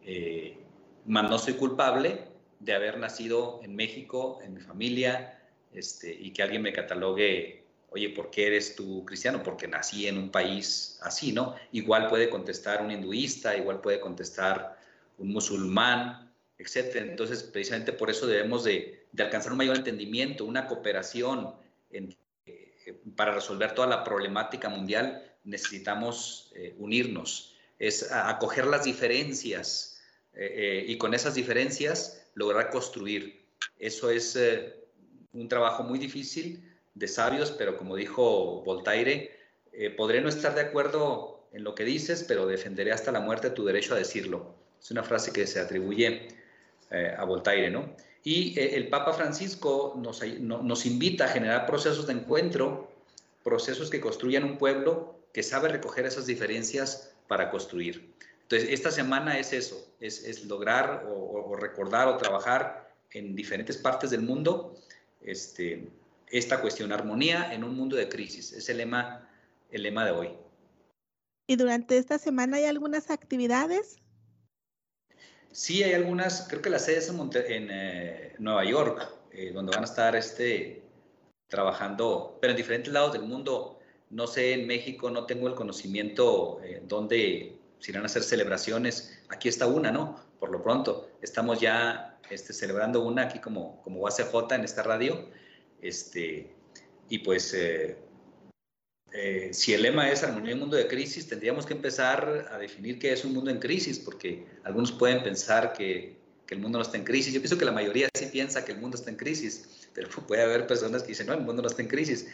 Eh, 0.04 0.56
mas 1.04 1.28
no 1.28 1.38
soy 1.38 1.54
culpable 1.54 2.20
de 2.60 2.72
haber 2.72 2.98
nacido 2.98 3.60
en 3.62 3.74
México, 3.74 4.38
en 4.44 4.54
mi 4.54 4.60
familia, 4.60 5.40
este, 5.72 6.12
y 6.12 6.30
que 6.30 6.42
alguien 6.42 6.62
me 6.62 6.72
catalogue, 6.72 7.64
oye, 7.90 8.08
¿por 8.10 8.30
qué 8.30 8.46
eres 8.46 8.76
tú 8.76 9.04
cristiano? 9.04 9.42
Porque 9.42 9.68
nací 9.68 10.06
en 10.06 10.16
un 10.16 10.30
país 10.30 10.98
así, 11.02 11.32
¿no? 11.32 11.56
Igual 11.72 12.08
puede 12.08 12.30
contestar 12.30 12.82
un 12.82 12.90
hinduista, 12.90 13.56
igual 13.56 13.80
puede 13.80 14.00
contestar 14.00 14.76
un 15.18 15.28
musulmán, 15.28 16.32
etc. 16.58 16.96
Entonces, 16.96 17.42
precisamente 17.42 17.92
por 17.92 18.10
eso 18.10 18.26
debemos 18.26 18.64
de, 18.64 19.06
alcanzar 19.18 19.52
un 19.52 19.58
mayor 19.58 19.76
entendimiento, 19.76 20.44
una 20.44 20.66
cooperación 20.66 21.54
eh, 21.90 22.14
para 23.16 23.32
resolver 23.32 23.74
toda 23.74 23.88
la 23.88 24.04
problemática 24.04 24.68
mundial, 24.68 25.22
necesitamos 25.44 26.52
eh, 26.54 26.74
unirnos, 26.78 27.54
es 27.78 28.10
acoger 28.10 28.66
las 28.66 28.84
diferencias 28.84 30.00
eh, 30.34 30.84
y 30.86 30.98
con 30.98 31.14
esas 31.14 31.34
diferencias 31.34 32.26
lograr 32.34 32.70
construir. 32.70 33.46
Eso 33.78 34.10
es 34.10 34.38
un 35.32 35.48
trabajo 35.48 35.82
muy 35.82 35.98
difícil 35.98 36.62
de 36.94 37.08
sabios, 37.08 37.50
pero 37.52 37.76
como 37.76 37.94
dijo 37.94 38.62
Voltaire, 38.62 39.30
eh, 39.72 39.90
podré 39.90 40.22
no 40.22 40.30
estar 40.30 40.54
de 40.54 40.62
acuerdo 40.62 41.46
en 41.52 41.62
lo 41.62 41.74
que 41.74 41.84
dices, 41.84 42.24
pero 42.26 42.46
defenderé 42.46 42.92
hasta 42.92 43.12
la 43.12 43.20
muerte 43.20 43.50
tu 43.50 43.64
derecho 43.64 43.94
a 43.94 43.98
decirlo. 43.98 44.54
Es 44.80 44.90
una 44.90 45.02
frase 45.02 45.32
que 45.32 45.46
se 45.46 45.60
atribuye 45.60 46.28
eh, 46.90 47.14
a 47.16 47.24
Voltaire, 47.24 47.70
¿no? 47.70 47.94
Y 48.22 48.58
eh, 48.58 48.76
el 48.76 48.88
Papa 48.88 49.12
Francisco 49.12 49.94
nos, 49.96 50.22
nos 50.40 50.86
invita 50.86 51.26
a 51.26 51.28
generar 51.28 51.66
procesos 51.66 52.06
de 52.06 52.14
encuentro, 52.14 52.90
procesos 53.44 53.90
que 53.90 54.00
construyan 54.00 54.44
un 54.44 54.58
pueblo 54.58 55.20
que 55.32 55.42
sabe 55.42 55.68
recoger 55.68 56.06
esas 56.06 56.26
diferencias 56.26 57.14
para 57.28 57.50
construir. 57.50 58.12
Entonces, 58.42 58.70
esta 58.70 58.90
semana 58.90 59.38
es 59.38 59.52
eso, 59.52 59.84
es, 60.00 60.44
lograr 60.44 61.04
o, 61.08 61.50
o 61.50 61.56
recordar 61.56 62.08
o 62.08 62.16
trabajar 62.16 62.92
en 63.10 63.34
diferentes 63.34 63.76
partes 63.76 64.10
del 64.10 64.22
mundo 64.22 64.76
este, 65.22 65.88
esta 66.28 66.60
cuestión, 66.60 66.92
armonía 66.92 67.52
en 67.52 67.64
un 67.64 67.76
mundo 67.76 67.96
de 67.96 68.08
crisis. 68.08 68.52
Es 68.52 68.68
el 68.68 68.78
lema, 68.78 69.28
el 69.70 69.82
lema 69.82 70.04
de 70.04 70.10
hoy. 70.12 70.30
¿Y 71.46 71.56
durante 71.56 71.98
esta 71.98 72.18
semana 72.18 72.56
hay 72.56 72.64
algunas 72.64 73.10
actividades? 73.10 73.98
Sí, 75.56 75.82
hay 75.82 75.94
algunas, 75.94 76.46
creo 76.50 76.60
que 76.60 76.68
la 76.68 76.78
sede 76.78 76.98
es 76.98 77.08
en, 77.08 77.68
eh, 77.70 78.34
Nueva 78.38 78.62
York, 78.66 79.10
eh, 79.32 79.52
donde 79.54 79.72
van 79.72 79.84
a 79.84 79.86
estar 79.86 80.14
este, 80.14 80.82
trabajando, 81.48 82.36
pero 82.42 82.50
en 82.50 82.58
diferentes 82.58 82.92
lados 82.92 83.14
del 83.14 83.22
mundo. 83.22 83.78
No 84.10 84.26
sé, 84.26 84.52
en 84.52 84.66
México 84.66 85.10
no 85.10 85.24
tengo 85.24 85.48
el 85.48 85.54
conocimiento 85.54 86.60
eh, 86.62 86.82
dónde 86.86 87.58
se 87.78 87.90
irán 87.90 88.02
a 88.02 88.06
hacer 88.06 88.22
celebraciones. 88.22 89.18
Aquí 89.30 89.48
está 89.48 89.66
una, 89.66 89.90
¿no? 89.90 90.20
Por 90.38 90.50
lo 90.50 90.62
pronto, 90.62 91.08
estamos 91.22 91.58
ya 91.58 92.18
este, 92.28 92.52
celebrando 92.52 93.00
una 93.00 93.22
aquí 93.22 93.38
como, 93.38 93.80
como 93.80 94.00
UACJ 94.00 94.52
en 94.56 94.64
esta 94.64 94.82
radio. 94.82 95.30
Este, 95.80 96.54
y 97.08 97.20
pues, 97.20 97.54
eh, 97.54 97.96
eh, 99.12 99.50
si 99.52 99.72
el 99.72 99.82
lema 99.82 100.10
es 100.10 100.22
armonía 100.22 100.52
en 100.52 100.56
un 100.56 100.60
mundo 100.62 100.76
de 100.76 100.86
crisis, 100.86 101.26
tendríamos 101.26 101.64
que 101.64 101.74
empezar 101.74 102.48
a 102.50 102.58
definir 102.58 102.98
qué 102.98 103.12
es 103.12 103.24
un 103.24 103.32
mundo 103.32 103.50
en 103.50 103.58
crisis, 103.58 103.98
porque 103.98 104.44
algunos 104.64 104.92
pueden 104.92 105.22
pensar 105.22 105.72
que, 105.72 106.16
el 106.48 106.60
mundo 106.60 106.78
no 106.78 106.82
está 106.82 106.96
en 106.96 107.02
crisis. 107.02 107.34
Yo 107.34 107.40
pienso 107.40 107.58
que 107.58 107.64
la 107.64 107.72
mayoría 107.72 108.08
sí 108.14 108.26
piensa 108.26 108.64
que 108.64 108.70
el 108.70 108.78
mundo 108.78 108.96
está 108.96 109.10
en 109.10 109.16
crisis, 109.16 109.88
pero 109.92 110.08
puede 110.28 110.42
haber 110.42 110.66
personas 110.68 111.02
que 111.02 111.08
dicen, 111.08 111.26
no, 111.26 111.32
el 111.32 111.40
mundo 111.40 111.62
no 111.62 111.68
está 111.68 111.82
en 111.82 111.88
crisis, 111.88 112.28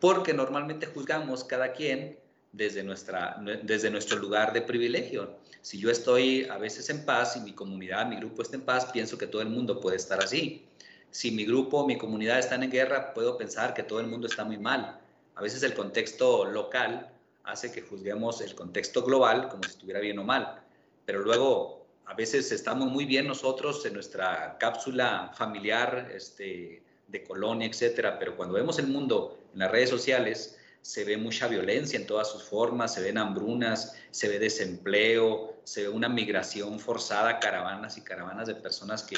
porque 0.00 0.34
normalmente 0.34 0.86
juzgamos 0.86 1.44
cada 1.44 1.72
quien 1.72 2.18
desde 2.52 2.82
nuestro 2.82 4.18
lugar 4.18 4.52
de 4.52 4.60
privilegio. 4.60 5.38
Si 5.62 5.78
yo 5.78 5.90
estoy 5.90 6.44
a 6.50 6.58
veces 6.58 6.90
en 6.90 7.06
paz 7.06 7.36
y 7.36 7.40
mi 7.40 7.52
comunidad, 7.52 8.06
mi 8.06 8.16
grupo 8.16 8.42
está 8.42 8.56
en 8.56 8.62
paz, 8.62 8.84
pienso 8.92 9.16
que 9.16 9.26
todo 9.26 9.40
el 9.40 9.48
mundo 9.48 9.80
puede 9.80 9.96
estar 9.96 10.22
así. 10.22 10.62
Si 11.10 11.30
mi 11.30 11.46
grupo, 11.46 11.86
mi 11.86 11.96
comunidad 11.96 12.38
están 12.38 12.62
en 12.62 12.70
guerra, 12.70 13.14
puedo 13.14 13.38
pensar 13.38 13.72
que 13.72 13.82
todo 13.82 14.00
el 14.00 14.08
mundo 14.08 14.26
está 14.26 14.44
muy 14.44 14.58
mal. 14.58 15.00
A 15.34 15.42
veces 15.42 15.62
el 15.62 15.74
contexto 15.74 16.44
local 16.44 17.10
hace 17.44 17.72
que 17.72 17.82
juzguemos 17.82 18.40
el 18.40 18.54
contexto 18.54 19.02
global 19.02 19.48
como 19.48 19.64
si 19.64 19.70
estuviera 19.70 20.00
bien 20.00 20.18
o 20.18 20.24
mal. 20.24 20.62
Pero 21.04 21.20
luego, 21.20 21.86
a 22.06 22.14
veces 22.14 22.52
estamos 22.52 22.88
muy 22.88 23.04
bien 23.04 23.26
nosotros 23.26 23.84
en 23.86 23.94
nuestra 23.94 24.56
cápsula 24.58 25.32
familiar, 25.36 26.10
este, 26.14 26.82
de 27.08 27.24
colonia, 27.24 27.66
etcétera, 27.66 28.18
pero 28.18 28.36
cuando 28.36 28.54
vemos 28.54 28.78
el 28.78 28.86
mundo 28.86 29.38
en 29.52 29.58
las 29.58 29.70
redes 29.70 29.90
sociales, 29.90 30.58
se 30.82 31.04
ve 31.04 31.16
mucha 31.16 31.48
violencia 31.48 31.98
en 31.98 32.06
todas 32.06 32.30
sus 32.30 32.42
formas, 32.42 32.92
se 32.92 33.00
ven 33.00 33.16
hambrunas, 33.16 33.96
se 34.10 34.28
ve 34.28 34.38
desempleo, 34.38 35.56
se 35.64 35.82
ve 35.82 35.88
una 35.88 36.10
migración 36.10 36.78
forzada, 36.78 37.40
caravanas 37.40 37.96
y 37.96 38.02
caravanas 38.02 38.48
de 38.48 38.54
personas 38.54 39.02
que, 39.02 39.16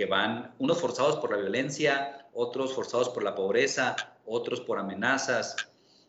que 0.00 0.06
van, 0.06 0.54
unos 0.58 0.78
forzados 0.78 1.16
por 1.16 1.30
la 1.30 1.36
violencia, 1.36 2.26
otros 2.32 2.72
forzados 2.72 3.10
por 3.10 3.22
la 3.22 3.34
pobreza, 3.34 3.94
otros 4.24 4.62
por 4.62 4.78
amenazas, 4.78 5.54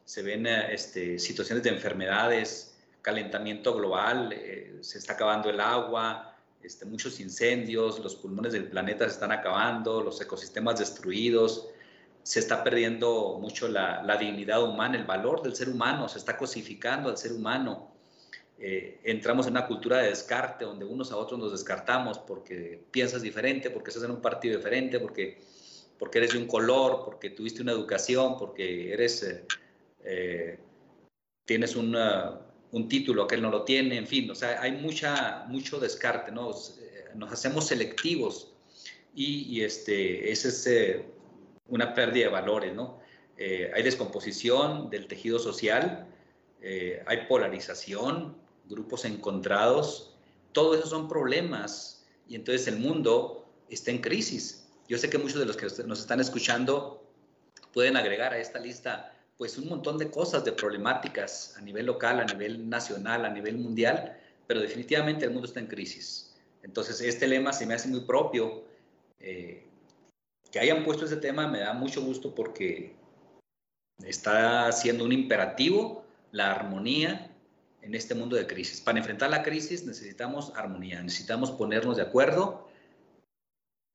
se 0.05 0.21
ven 0.21 0.48
eh, 0.48 0.74
este, 0.74 1.19
situaciones 1.19 1.62
de 1.62 1.71
enfermedades, 1.71 2.77
calentamiento 3.01 3.75
global, 3.75 4.31
eh, 4.31 4.77
se 4.79 4.98
está 4.98 5.12
acabando 5.12 5.50
el 5.50 5.60
agua, 5.60 6.38
este, 6.63 6.86
muchos 6.86 7.19
incendios, 7.19 8.00
los 8.00 8.15
pulmones 8.15 8.53
del 8.53 8.69
planeta 8.69 9.03
se 9.03 9.15
están 9.15 9.33
acabando, 9.33 10.01
los 10.01 10.21
ecosistemas 10.21 10.79
destruidos, 10.79 11.67
se 12.24 12.39
está 12.39 12.63
perdiendo 12.63 13.39
mucho 13.41 13.67
la, 13.67 14.17
dignidad 14.17 14.63
humana, 14.63 14.95
el 14.95 15.03
valor 15.03 15.41
del 15.41 15.53
ser 15.53 15.67
humano, 15.67 16.07
se 16.07 16.17
está 16.17 16.38
cosificando 16.38 17.10
al 17.10 17.17
ser 17.17 17.33
humano. 17.33 17.90
Eh, 18.63 19.00
entramos 19.03 19.48
en 19.48 19.53
una 19.53 19.65
cultura 19.65 19.98
de 19.98 20.10
descarte 20.10 20.65
donde 20.65 20.86
unos 20.86 21.12
a 21.12 21.18
otros 21.18 21.39
nos 21.39 21.51
descartamos 21.51 22.20
porque 22.20 22.84
piensas 22.91 23.24
diferente, 23.24 23.72
porque 23.72 23.89
estás 23.89 24.03
en 24.03 24.12
un 24.12 24.22
partido 24.22 24.56
diferente, 24.58 25.00
porque, 25.00 25.41
porque 25.98 26.20
eres 26.20 26.34
de 26.34 26.38
un 26.38 26.48
color, 26.48 27.01
porque 27.03 27.32
tuviste 27.32 27.62
una 27.62 27.72
educación, 27.72 28.38
porque 28.38 28.94
eres, 28.94 29.24
eh, 29.24 29.46
eh, 30.03 30.60
tienes 31.46 31.75
un 31.75 32.88
título, 32.88 33.24
aquel 33.24 33.41
no 33.41 33.50
lo 33.50 33.63
tiene, 33.63 33.98
en 33.98 34.08
fin, 34.08 34.30
o 34.30 34.36
sea, 34.36 34.62
hay 34.62 34.74
mucha, 34.74 35.46
mucho 35.48 35.80
descarte, 35.80 36.32
¿no? 36.32 36.51
Nos 37.15 37.32
hacemos 37.34 37.68
selectivos 37.68 38.53
y, 39.15 39.58
y 39.58 39.63
este, 39.63 40.32
ese 40.32 40.48
es 40.50 41.06
una 41.68 41.94
pérdida 41.94 42.25
de 42.25 42.32
valores, 42.32 42.74
¿no? 42.74 43.01
Eh, 43.44 43.72
hay 43.74 43.82
descomposición 43.82 44.91
del 44.91 45.08
tejido 45.08 45.39
social, 45.39 46.08
eh, 46.62 47.01
hay 47.08 47.25
polarización, 47.27 48.38
grupos 48.71 49.05
encontrados, 49.05 50.13
todo 50.51 50.75
eso 50.75 50.87
son 50.87 51.07
problemas 51.07 52.05
y 52.27 52.35
entonces 52.35 52.67
el 52.67 52.79
mundo 52.79 53.45
está 53.69 53.91
en 53.91 53.99
crisis. 53.99 54.67
Yo 54.87 54.97
sé 54.97 55.09
que 55.09 55.17
muchos 55.17 55.39
de 55.39 55.45
los 55.45 55.55
que 55.55 55.67
nos 55.85 55.99
están 55.99 56.19
escuchando 56.19 57.03
pueden 57.73 57.95
agregar 57.95 58.33
a 58.33 58.39
esta 58.39 58.59
lista 58.59 59.15
pues 59.37 59.57
un 59.57 59.69
montón 59.69 59.97
de 59.97 60.11
cosas, 60.11 60.45
de 60.45 60.51
problemáticas 60.51 61.55
a 61.57 61.61
nivel 61.61 61.87
local, 61.87 62.19
a 62.19 62.25
nivel 62.25 62.69
nacional, 62.69 63.25
a 63.25 63.29
nivel 63.29 63.57
mundial, 63.57 64.17
pero 64.45 64.59
definitivamente 64.59 65.25
el 65.25 65.31
mundo 65.31 65.47
está 65.47 65.59
en 65.59 65.67
crisis. 65.67 66.35
Entonces 66.61 67.01
este 67.01 67.27
lema 67.27 67.51
se 67.53 67.65
me 67.65 67.73
hace 67.73 67.87
muy 67.87 68.01
propio. 68.01 68.63
Eh, 69.19 69.67
que 70.51 70.59
hayan 70.59 70.83
puesto 70.83 71.05
ese 71.05 71.17
tema 71.17 71.47
me 71.47 71.59
da 71.59 71.73
mucho 71.73 72.03
gusto 72.03 72.35
porque 72.35 72.95
está 74.03 74.71
siendo 74.71 75.05
un 75.05 75.11
imperativo 75.11 76.05
la 76.31 76.51
armonía 76.51 77.30
en 77.81 77.95
este 77.95 78.15
mundo 78.15 78.35
de 78.35 78.47
crisis. 78.47 78.81
Para 78.81 79.00
enfrentar 79.00 79.29
la 79.29 79.43
crisis 79.43 79.85
necesitamos 79.85 80.53
armonía, 80.55 81.01
necesitamos 81.01 81.51
ponernos 81.51 81.97
de 81.97 82.03
acuerdo. 82.03 82.69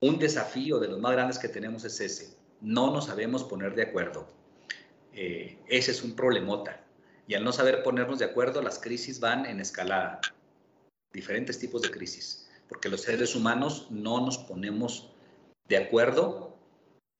Un 0.00 0.18
desafío 0.18 0.78
de 0.78 0.88
los 0.88 1.00
más 1.00 1.12
grandes 1.12 1.38
que 1.38 1.48
tenemos 1.48 1.84
es 1.84 2.00
ese. 2.00 2.36
No 2.60 2.92
nos 2.92 3.06
sabemos 3.06 3.44
poner 3.44 3.74
de 3.74 3.82
acuerdo. 3.82 4.28
Eh, 5.12 5.58
ese 5.68 5.92
es 5.92 6.02
un 6.02 6.14
problemota. 6.14 6.84
Y 7.26 7.34
al 7.34 7.44
no 7.44 7.52
saber 7.52 7.82
ponernos 7.82 8.18
de 8.18 8.26
acuerdo, 8.26 8.62
las 8.62 8.78
crisis 8.78 9.18
van 9.20 9.46
en 9.46 9.60
escalada. 9.60 10.20
Diferentes 11.12 11.58
tipos 11.58 11.82
de 11.82 11.90
crisis. 11.90 12.48
Porque 12.68 12.88
los 12.88 13.02
seres 13.02 13.34
humanos 13.34 13.88
no 13.90 14.24
nos 14.24 14.38
ponemos 14.38 15.12
de 15.68 15.76
acuerdo 15.78 16.58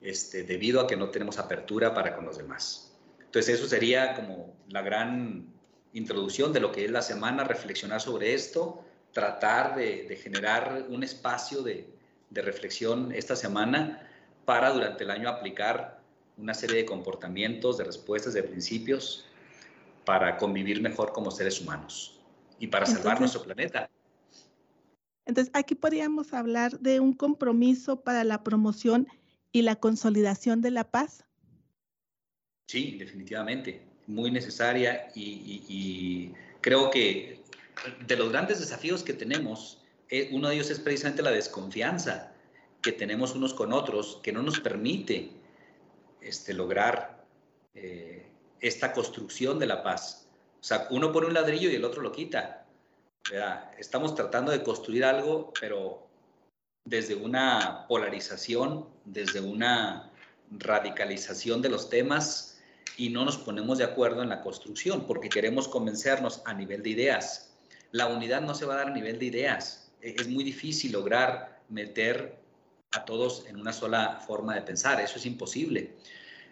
este, 0.01 0.45
debido 0.45 0.81
a 0.81 0.87
que 0.87 0.97
no 0.97 1.11
tenemos 1.11 1.39
apertura 1.39 1.95
para 1.95 2.15
con 2.15 2.27
los 2.27 2.37
demás. 2.37 2.95
Entonces 3.21 3.59
eso 3.59 3.67
sería 3.67 4.15
como 4.15 4.57
la 4.69 4.83
gran 4.83 5.56
introducción 5.97 6.53
de 6.53 6.61
lo 6.61 6.73
que 6.73 6.85
es 6.85 6.91
la 6.91 7.01
semana, 7.01 7.43
reflexionar 7.45 8.01
sobre 8.01 8.35
esto, 8.35 8.85
tratar 9.13 9.75
de, 9.75 10.15
generar 10.23 10.87
un 10.91 11.03
espacio 11.03 11.63
de, 11.63 11.89
de, 12.29 12.43
reflexión 12.43 13.13
esta 13.13 13.35
semana 13.35 14.07
para 14.45 14.71
durante 14.73 15.05
el 15.05 15.11
año 15.11 15.29
aplicar 15.29 16.03
una 16.37 16.53
serie 16.53 16.77
de 16.77 16.85
comportamientos, 16.85 17.79
de 17.79 17.85
respuestas, 17.85 18.35
de 18.35 18.43
principios 18.43 19.25
para 20.05 20.37
convivir 20.37 20.83
mejor 20.83 21.13
como 21.13 21.31
seres 21.31 21.63
humanos 21.63 22.21
y 22.59 22.67
para 22.67 22.85
salvar 22.85 23.19
nuestro 23.19 23.43
planeta. 23.43 23.89
Entonces, 25.25 25.51
aquí 25.55 25.75
podríamos 25.75 26.35
hablar 26.35 26.79
de 26.79 27.01
un 27.01 27.15
compromiso 27.15 28.03
para 28.03 28.23
la 28.23 28.45
promoción 28.45 29.09
y 29.51 29.63
la 29.63 29.77
consolidación 29.77 30.61
de 30.61 30.71
la 30.71 30.91
paz. 30.91 31.25
Sí, 32.67 32.97
definitivamente, 32.99 33.83
muy 34.07 34.31
necesaria 34.31 35.09
y, 35.15 36.33
creo 36.61 36.91
que 36.91 37.43
de 38.07 38.17
los 38.17 38.31
grandes 38.31 38.59
desafíos 38.59 39.03
que 39.03 39.13
tenemos 39.13 39.83
eh, 40.09 40.31
uno 40.33 40.49
de 40.49 40.55
ellos 40.55 40.71
es 40.71 40.81
precisamente 40.81 41.23
la 41.23 41.31
desconfianza 41.31 42.33
que 42.83 42.93
tenemos 42.93 43.35
unos 43.35 43.55
con 43.55 43.73
otros, 43.73 44.21
que 44.23 44.33
no 44.33 44.43
nos 44.43 44.61
permite 44.61 45.31
este, 46.21 46.55
lograr 46.55 47.25
eh, 47.75 48.27
esta 48.61 48.93
construcción 48.93 49.59
de 49.59 49.67
la 49.67 49.83
paz. 49.83 50.29
O 50.61 50.65
sea, 50.65 50.87
uno 50.91 51.13
pone 51.13 51.27
un 51.27 51.35
ladrillo 51.35 51.71
y 51.71 51.75
el 51.75 51.85
otro 51.85 52.03
lo 52.03 52.13
quita. 52.13 52.67
Estamos 53.77 54.15
tratando 54.15 54.53
de 54.53 54.63
construir 54.63 55.05
algo, 55.05 55.53
pero 55.61 56.07
desde 56.85 57.17
una 57.17 57.87
polarización, 57.89 58.89
desde 59.05 59.41
una 59.41 60.13
radicalización 60.51 61.61
de 61.61 61.69
los 61.69 61.91
temas 61.91 62.56
y 62.97 63.11
no 63.11 63.25
nos 63.25 63.39
ponemos 63.39 63.79
de 63.79 63.85
acuerdo 63.85 64.23
en 64.23 64.29
la 64.29 64.41
construcción 64.41 65.07
porque 65.07 65.29
queremos 65.29 65.69
convencernos 65.69 66.43
a 66.45 66.55
nivel 66.55 66.83
de 66.83 66.91
ideas. 66.91 67.55
La 67.93 68.07
unidad 68.07 68.43
no 68.43 68.55
se 68.55 68.67
va 68.67 68.75
a 68.75 68.77
dar 68.79 68.89
a 68.89 68.95
nivel 68.95 69.19
de 69.19 69.27
ideas. 69.27 69.93
E, 70.01 70.15
es 70.19 70.29
muy 70.29 70.45
difícil 70.45 70.93
lograr 70.93 71.61
meter 71.69 72.39
a 72.93 73.05
todos 73.05 73.47
en 73.49 73.57
una 73.57 73.73
sola 73.73 74.21
forma 74.27 74.55
de 74.55 74.63
pensar. 74.63 75.01
Eso 75.01 75.19
es 75.19 75.27
imposible. 75.27 75.95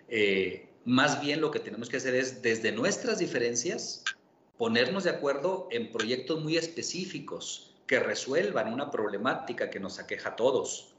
Eh, 0.08 0.68
más 0.84 1.20
bien 1.20 1.40
lo 1.40 1.50
que 1.50 1.60
tenemos 1.60 1.88
que 1.88 1.96
hacer 1.96 2.14
es 2.14 2.42
desde 2.42 2.72
nuestras 2.72 3.18
diferencias 3.18 4.04
ponernos 4.58 5.04
de 5.04 5.10
acuerdo 5.10 5.68
en 5.70 5.90
proyectos 5.90 6.42
muy 6.42 6.56
específicos 6.56 7.74
que 7.86 8.00
resuelvan 8.00 8.72
una 8.72 8.90
problemática 8.90 9.70
que 9.70 9.80
nos 9.80 9.98
aqueja 9.98 10.30
a 10.30 10.36
todos. 10.36 10.94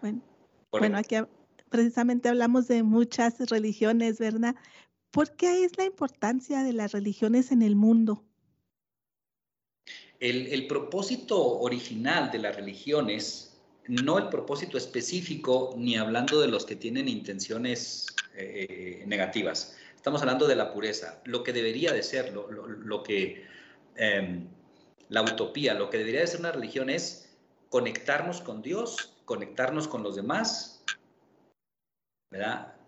Bueno, 0.00 0.20
bueno, 0.70 0.98
aquí 0.98 1.16
precisamente 1.72 2.28
hablamos 2.28 2.68
de 2.68 2.84
muchas 2.84 3.38
religiones, 3.50 4.18
¿verdad? 4.18 4.54
¿Por 5.10 5.34
qué 5.34 5.64
es 5.64 5.76
la 5.76 5.84
importancia 5.84 6.62
de 6.62 6.72
las 6.72 6.92
religiones 6.92 7.50
en 7.50 7.62
el 7.62 7.74
mundo? 7.74 8.24
El, 10.20 10.68
propósito 10.68 11.58
original 11.58 12.30
de 12.30 12.38
las 12.38 12.54
religiones, 12.54 13.58
no 13.88 14.18
el 14.18 14.28
propósito 14.28 14.78
específico, 14.78 15.74
ni 15.76 15.96
hablando 15.96 16.40
de 16.40 16.46
los 16.46 16.64
que 16.64 16.76
tienen 16.76 17.08
intenciones 17.08 18.06
eh, 18.36 19.02
negativas. 19.08 19.76
Estamos 19.96 20.20
hablando 20.20 20.46
de 20.46 20.54
la 20.54 20.72
pureza, 20.72 21.20
lo 21.24 21.42
que 21.42 21.52
debería 21.52 21.92
de 21.92 22.04
ser, 22.04 22.32
lo, 22.32 23.02
que, 23.02 23.44
em, 23.96 24.46
la 25.08 25.22
utopía, 25.22 25.74
lo 25.74 25.90
que 25.90 25.98
debería 25.98 26.20
de 26.20 26.28
ser 26.28 26.40
una 26.40 26.52
religión 26.52 26.88
es 26.88 27.28
conectarnos 27.70 28.40
con 28.40 28.62
Dios, 28.62 29.14
conectarnos 29.24 29.88
con 29.88 30.02
los 30.04 30.14
demás, 30.14 30.71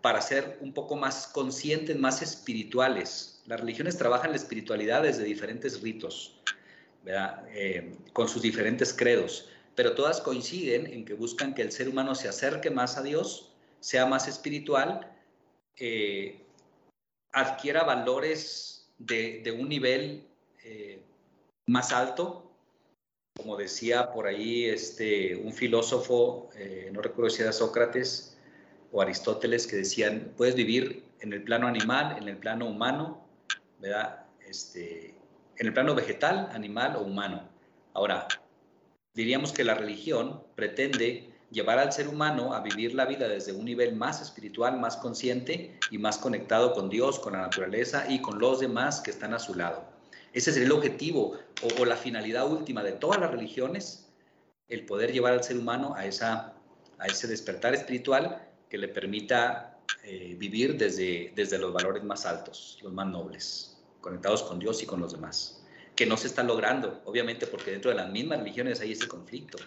Para 0.01 0.21
ser 0.21 0.59
un 0.61 0.73
poco 0.73 0.97
más 0.97 1.27
conscientes, 1.29 1.97
más 1.99 2.23
espirituales. 2.23 3.43
Las 3.47 3.61
religiones 3.61 3.97
trabajan 3.97 4.31
la 4.31 4.37
espiritualidad 4.37 5.03
desde 5.03 5.25
diferentes 5.25 5.81
ritos. 5.81 6.41
Eh, 7.07 7.97
con 8.15 8.29
sus 8.29 8.41
diferentes 8.41 8.95
credos, 8.95 9.51
pero 9.75 9.95
todas 9.95 10.23
coinciden 10.23 10.87
en 10.87 11.05
que 11.05 11.13
buscan 11.13 11.55
que 11.55 11.61
el 11.61 11.71
ser 11.71 11.89
humano 11.89 12.15
se 12.15 12.29
acerque 12.29 12.71
más 12.71 12.97
a 12.97 13.03
Dios, 13.03 13.53
sea 13.81 14.07
más 14.07 14.27
espiritual, 14.27 15.13
eh, 15.77 16.41
adquiera 17.33 17.85
valores 17.85 18.89
de, 18.99 19.55
un 19.59 19.69
nivel 19.69 20.27
eh, 20.65 21.03
más 21.67 21.93
alto, 21.93 22.51
como 23.37 23.57
decía 23.59 24.11
por 24.13 24.27
ahí 24.27 24.65
este, 24.65 25.37
un 25.37 25.53
filósofo, 25.53 26.49
no 26.93 27.03
recuerdo 27.03 27.31
si 27.31 27.43
era 27.43 27.53
Sócrates 27.53 28.34
o 28.95 29.03
Aristóteles, 29.03 29.67
que 29.67 29.75
decían, 29.75 30.33
puedes 30.37 30.55
vivir 30.55 31.03
en 31.19 31.33
el 31.33 31.43
plano 31.43 31.67
animal, 31.67 32.17
en 32.17 32.29
el 32.29 32.37
plano 32.37 32.67
humano, 32.67 33.27
¿verdad? 33.81 34.25
Este, 34.49 35.17
en 35.57 35.67
el 35.67 35.73
plano 35.73 35.97
vegetal, 35.97 36.49
animal 36.53 36.95
o 36.95 37.01
humano. 37.01 37.43
Ahora, 37.93 38.29
diríamos 39.13 39.53
que 39.53 39.65
la 39.65 39.75
religión 39.75 40.45
pretende 40.55 41.29
llevar 41.51 41.81
al 41.81 41.93
ser 41.93 42.07
humano 42.07 42.55
a 42.55 42.61
vivir 42.61 42.95
la 42.95 43.05
vida 43.05 43.27
desde 43.27 43.53
un 43.53 43.65
nivel 43.65 43.97
más 43.97 44.23
espiritual, 44.23 44.79
más 44.79 44.97
consciente 44.97 45.77
y 45.91 45.99
más 45.99 46.17
conectado 46.17 46.73
con 46.73 46.89
Dios, 46.89 47.19
con 47.19 47.33
la 47.33 47.41
naturaleza 47.41 48.07
y 48.09 48.21
con 48.21 48.39
los 48.39 48.61
demás 48.61 49.01
que 49.01 49.11
están 49.11 49.35
a 49.35 49.41
su 49.41 49.57
lado. 49.57 49.85
Ese 50.33 50.51
es 50.51 50.57
el 50.57 50.71
objetivo 50.71 51.37
o, 51.81 51.85
la 51.85 51.97
finalidad 51.97 52.49
última 52.49 52.85
de 52.85 52.93
todas 52.93 53.19
las 53.19 53.33
religiones, 53.33 54.09
el 54.69 54.87
poder 54.87 55.13
llevar 55.13 55.33
al 55.33 55.43
ser 55.43 55.59
humano 55.59 55.95
a, 55.97 56.07
esa, 56.07 56.55
a 56.99 57.07
ese 57.07 57.27
despertar 57.27 57.75
espiritual 57.75 58.54
que 58.75 58.79
le 58.79 58.89
permita 58.89 59.79
eh, 60.03 60.35
vivir 60.37 60.77
desde, 60.77 61.33
desde 61.37 61.59
los 61.59 61.73
valores 61.73 62.03
más 62.03 62.27
altos, 62.27 62.81
los 62.83 62.93
más 62.93 63.07
nobles 63.07 63.81
conectados 64.01 64.43
con 64.43 64.59
Dios 64.59 64.83
y 64.83 64.87
con 64.87 64.99
los 64.99 65.13
demás, 65.13 65.65
que 65.95 66.07
no 66.07 66.17
se 66.17 66.27
está 66.27 66.43
logrando, 66.43 67.01
obviamente 67.05 67.47
porque 67.47 67.71
dentro 67.71 67.93
de 67.93 67.99
las 67.99 68.11
mismas 68.11 68.41
religiones 68.41 68.81
hay 68.81 68.91
ese 68.91 69.07
conflicto. 69.07 69.59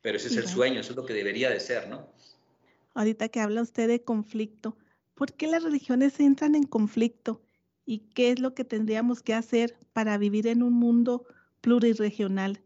Pero 0.00 0.16
ese 0.16 0.28
es 0.28 0.36
el 0.36 0.46
sueño, 0.46 0.78
eso 0.78 0.92
es 0.92 0.96
lo 0.96 1.04
que 1.04 1.12
debería 1.12 1.50
de 1.50 1.58
ser, 1.58 1.88
¿no? 1.88 2.06
Ahorita 2.94 3.28
que 3.28 3.40
habla 3.40 3.62
usted 3.62 3.88
de 3.88 4.04
conflicto, 4.04 4.76
¿por 5.14 5.32
qué 5.32 5.48
las 5.48 5.64
religiones 5.64 6.20
entran 6.20 6.54
en 6.54 6.68
conflicto? 6.68 7.42
¿Y 7.84 8.10
qué 8.14 8.30
es 8.30 8.38
lo 8.38 8.54
que 8.54 8.62
tendríamos 8.62 9.22
que 9.22 9.34
hacer 9.34 9.76
para 9.92 10.18
vivir 10.18 10.46
en 10.46 10.62
un 10.62 10.74
mundo 10.74 11.26
pluriregional, 11.62 12.62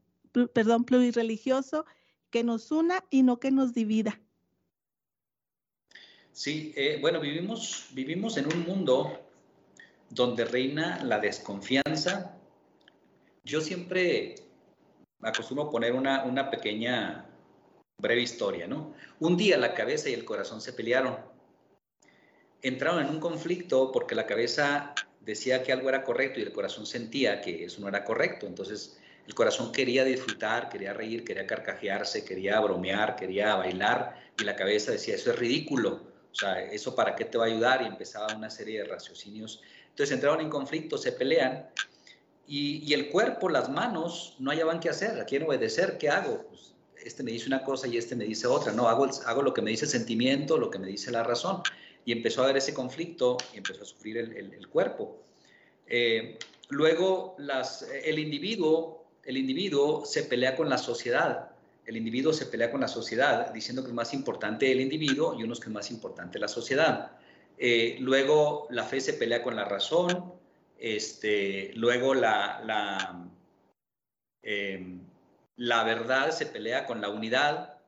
perdón, 0.53 0.85
plurireligioso, 0.85 1.87
que 2.29 2.45
nos 2.45 2.71
una 2.71 3.03
y 3.09 3.23
no 3.23 3.41
que 3.41 3.51
nos 3.51 3.73
divida? 3.73 4.21
Sí, 6.39 6.73
eh, 6.77 6.99
bueno, 7.01 7.19
vivimos, 7.19 7.89
vivimos 7.91 8.37
en 8.37 8.47
un 8.47 8.65
mundo 8.65 9.19
donde 10.09 10.45
reina 10.45 11.03
la 11.03 11.19
desconfianza. 11.19 12.39
Yo 13.43 13.61
siempre 13.61 14.37
acostumbro 15.21 15.69
poner 15.69 15.95
una, 15.95 16.23
una 16.23 16.49
pequeña, 16.49 17.29
breve 18.01 18.23
historia, 18.23 18.69
¿no? 18.69 18.95
Un 19.19 19.37
día 19.37 19.59
la 19.59 19.75
cabeza 19.75 20.11
y 20.11 20.15
el 20.15 20.25
corazón 20.25 20.61
se 20.61 20.73
pelearon. 20.73 21.17
Entraron 22.63 23.05
en 23.05 23.11
un 23.11 23.19
conflicto 23.19 23.91
porque 23.91 24.15
la 24.15 24.27
cabeza 24.27 24.95
decía 25.21 25.65
que 25.65 25.73
algo 25.73 25.89
era 25.89 26.05
correcto 26.05 26.39
y 26.39 26.45
el 26.45 26.53
corazón 26.53 26.87
sentía 26.87 27.41
que 27.41 27.65
eso 27.65 27.81
no 27.81 27.89
era 27.89 28.05
correcto. 28.05 28.47
Entonces, 28.47 28.97
el 29.27 29.35
corazón 29.35 29.73
quería 29.73 30.05
disfrutar, 30.05 30.69
quería 30.69 30.93
reír, 30.93 31.25
quería 31.25 31.49
carcajearse, 31.49 32.25
quería 32.25 32.61
bromear, 32.61 33.17
quería 33.17 33.57
bailar 33.57 34.33
y 34.39 34.45
la 34.45 34.55
cabeza 34.55 34.93
decía, 34.93 35.17
eso 35.17 35.33
es 35.33 35.39
ridículo. 35.41 36.08
O 36.33 36.35
sea, 36.35 36.63
¿eso 36.63 36.95
para 36.95 37.17
qué 37.17 37.25
te 37.25 37.39
va 37.39 37.45
a 37.45 37.49
ayudar? 37.49 37.83
Y 37.83 37.87
empezaba 37.87 38.35
una 38.35 38.51
serie 38.51 38.83
de 38.83 38.85
raciocinios 38.85 39.63
entonces 39.99 40.15
entraron 40.15 40.41
en 40.41 40.49
conflicto, 40.49 40.97
se 40.97 41.11
pelean 41.11 41.67
y, 42.47 42.95
el 42.95 43.11
cuerpo, 43.11 43.49
las 43.49 43.69
manos, 43.69 44.37
no 44.39 44.53
hallaban 44.53 44.79
qué 44.79 44.91
hacer, 44.91 45.21
a 45.21 45.25
quién 45.25 45.43
obedecer, 45.43 45.99
¿qué 45.99 46.09
hago? 46.09 46.47
Pues, 46.49 46.73
este 47.03 47.25
me 47.25 47.33
dice 47.33 47.49
una 47.49 47.65
cosa 47.65 47.89
y 47.89 47.97
este 47.97 48.15
me 48.15 48.25
dice 48.25 48.47
otra. 48.47 48.71
No, 48.71 48.89
hago, 48.89 49.09
hago 49.27 49.43
lo 49.43 49.53
que 49.53 49.61
me 49.61 49.73
dice 49.73 49.87
el 49.87 49.91
sentimiento, 49.91 50.57
lo 50.57 50.71
que 50.71 50.79
me 50.79 50.87
dice 50.87 51.11
la 51.11 51.25
razón. 51.25 51.63
Y 52.05 52.13
empezó 52.13 52.43
a 52.43 52.45
haber 52.45 52.59
ese 52.59 52.73
conflicto 52.73 53.39
y 53.53 53.57
empezó 53.57 53.83
a 53.83 53.87
sufrir 53.87 54.19
el, 54.19 54.69
cuerpo. 54.69 55.21
Eh, 55.89 56.39
luego, 56.69 57.35
las, 57.39 57.83
el, 57.83 58.21
individuo, 58.21 59.05
el 59.25 59.37
individuo 59.37 60.07
se 60.07 60.23
pelea 60.23 60.55
con 60.55 60.69
la 60.69 60.79
sociedad. 60.79 61.48
El 61.89 61.97
individuo 61.97 62.35
se 62.35 62.45
pelea 62.45 62.71
con 62.71 62.83
la 62.83 62.87
sociedad 62.87 63.51
diciendo 63.51 63.83
que 63.83 63.89
es 63.89 63.95
más 63.95 64.13
importante 64.13 64.71
el 64.71 64.83
individuo 64.83 65.35
y 65.41 65.43
unos 65.43 65.59
que 65.59 65.71
es 65.71 65.73
más 65.73 65.91
importante 65.91 66.39
la 66.39 66.47
sociedad. 66.47 67.13
Eh, 67.57 67.97
luego 68.01 68.67
la 68.69 68.85
fe 68.85 69.01
se 69.01 69.15
pelea 69.15 69.43
con 69.43 69.57
la 69.57 69.65
razón, 69.65 70.35
este, 70.79 71.73
luego 71.77 72.13
la, 72.13 73.31
em, 74.43 75.01
la 75.57 75.83
verdad 75.85 76.31
se 76.31 76.45
pelea 76.45 76.85
con 76.85 77.01
la 77.01 77.09
unidad, 77.09 77.79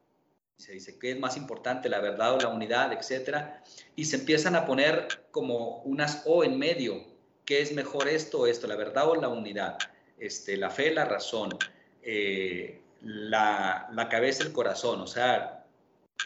se 0.56 0.72
dice 0.72 0.98
qué 0.98 1.10
es 1.10 1.20
más 1.20 1.36
importante, 1.36 1.90
la 1.90 2.00
verdad 2.00 2.36
o 2.36 2.38
la 2.38 2.48
unidad, 2.48 2.94
etcétera, 2.94 3.62
y 3.96 4.06
se 4.06 4.16
empiezan 4.16 4.56
a 4.56 4.64
poner 4.64 5.08
como 5.30 5.82
unas 5.82 6.22
O 6.24 6.42
en 6.42 6.58
medio, 6.58 7.04
¿qué 7.44 7.60
es 7.60 7.74
mejor 7.74 8.08
esto 8.08 8.40
o 8.40 8.46
esto, 8.46 8.66
la 8.66 8.76
verdad 8.76 9.10
o 9.10 9.14
la 9.16 9.28
unidad? 9.28 9.76
Este, 10.18 10.56
la 10.56 10.70
fe, 10.70 10.90
la 10.90 11.04
razón, 11.04 11.50
eh, 12.02 12.80
la, 13.02 13.88
la, 13.92 14.08
cabeza, 14.08 14.42
el 14.42 14.52
corazón, 14.52 15.00
o 15.00 15.06
sea, 15.06 15.64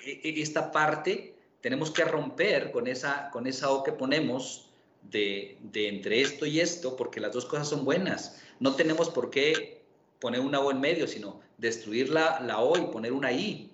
e, 0.05 0.21
e, 0.25 0.43
esta 0.43 0.73
parte 0.73 1.35
tenemos 1.61 1.91
que 1.91 2.05
romper 2.05 2.73
con 2.73 2.87
esa, 2.87 3.31
con 3.31 3.47
esa 3.47 3.71
O 3.71 3.83
que 3.83 3.93
ponemos 3.93 4.69
de, 5.03 5.57
entre 5.75 6.21
esto 6.21 6.47
y 6.47 6.61
esto, 6.61 6.97
porque 6.97 7.21
las 7.21 7.33
dos 7.33 7.47
cosas 7.47 7.69
son 7.69 7.85
buenas. 7.85 8.43
No 8.61 8.75
tenemos 8.75 9.09
por 9.09 9.31
qué 9.31 9.83
poner 10.19 10.41
una 10.41 10.61
O 10.61 10.71
en 10.71 10.81
medio, 10.81 11.07
sino 11.07 11.41
destruir 11.59 12.11
la, 12.11 12.41
la 12.41 12.61
O 12.61 12.77
y 12.77 12.93
poner 12.93 13.13
una 13.13 13.33
I. 13.33 13.71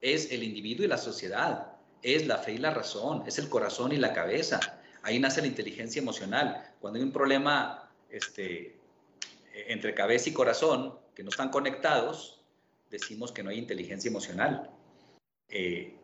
Es 0.00 0.30
el 0.32 0.42
individuo 0.42 0.84
y 0.84 0.88
la 0.88 0.98
sociedad, 0.98 1.72
es 2.02 2.26
la 2.26 2.38
fe 2.38 2.52
y 2.52 2.58
la 2.58 2.70
razón, 2.70 3.22
es 3.26 3.38
el 3.38 3.48
corazón 3.48 3.92
y 3.92 3.96
la 3.96 4.12
cabeza. 4.12 4.60
Ahí 5.02 5.18
nace 5.18 5.40
la 5.40 5.46
inteligencia 5.46 6.02
emocional. 6.02 6.70
Cuando 6.80 6.98
hay 6.98 7.04
un 7.04 7.12
problema 7.12 7.90
este, 8.10 8.76
entre 9.54 9.94
cabeza 9.94 10.28
y 10.28 10.32
corazón 10.32 10.94
que 11.14 11.22
no 11.22 11.30
están 11.30 11.50
conectados, 11.50 12.42
decimos 12.90 13.32
que 13.32 13.42
no 13.42 13.50
hay 13.50 13.58
inteligencia 13.58 14.08
emocional. 14.08 14.70
Eh, 15.48 15.96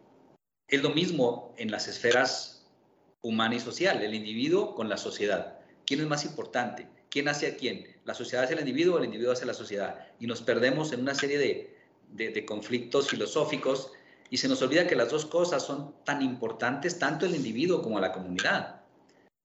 es 0.66 0.82
lo 0.82 0.90
mismo 0.90 1.54
en 1.56 1.70
las 1.70 1.88
esferas 1.88 2.66
humana 3.22 3.56
y 3.56 3.60
social, 3.60 4.02
el 4.02 4.14
individuo 4.14 4.74
con 4.74 4.88
la 4.88 4.96
sociedad. 4.96 5.58
¿Quién 5.86 6.00
es 6.00 6.06
más 6.06 6.24
importante? 6.24 6.88
¿Quién 7.10 7.28
hace 7.28 7.46
a 7.46 7.56
quién? 7.56 7.96
¿La 8.04 8.14
sociedad 8.14 8.44
hace 8.44 8.54
el 8.54 8.60
individuo 8.60 8.96
o 8.96 8.98
el 8.98 9.06
individuo 9.06 9.32
hace 9.32 9.46
la 9.46 9.54
sociedad? 9.54 10.06
Y 10.20 10.26
nos 10.26 10.42
perdemos 10.42 10.92
en 10.92 11.00
una 11.00 11.14
serie 11.14 11.38
de, 11.38 11.78
de, 12.10 12.44
conflictos 12.44 13.08
filosóficos 13.08 13.92
y 14.30 14.36
se 14.36 14.48
nos 14.48 14.60
olvida 14.60 14.86
que 14.86 14.96
las 14.96 15.10
dos 15.10 15.24
cosas 15.24 15.64
son 15.64 15.94
tan 16.04 16.20
importantes, 16.20 16.98
tanto 16.98 17.24
el 17.24 17.34
individuo 17.34 17.80
como 17.82 17.98
la 18.00 18.12
comunidad. 18.12 18.82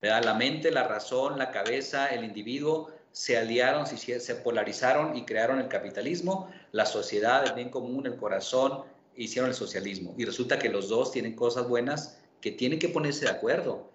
La 0.01 0.33
mente, 0.33 0.69
la 0.69 0.85
razón, 0.85 1.39
la 1.39 1.51
cabeza, 1.51 2.07
el 2.07 2.25
individuo 2.25 2.91
se 3.13 3.37
aliaron, 3.37 3.85
se 3.85 4.35
polarizaron 4.35 5.15
y 5.15 5.23
crearon 5.23 5.59
el 5.59 5.67
capitalismo, 5.67 6.49
la 6.71 6.85
sociedad, 6.85 7.45
el 7.45 7.53
bien 7.53 7.69
común, 7.69 8.07
el 8.07 8.17
corazón, 8.17 8.83
hicieron 9.15 9.49
el 9.49 9.55
socialismo. 9.55 10.15
Y 10.17 10.25
resulta 10.25 10.57
que 10.57 10.69
los 10.69 10.89
dos 10.89 11.11
tienen 11.11 11.35
cosas 11.35 11.67
buenas 11.67 12.17
que 12.41 12.51
tienen 12.51 12.79
que 12.79 12.89
ponerse 12.89 13.25
de 13.25 13.31
acuerdo. 13.31 13.91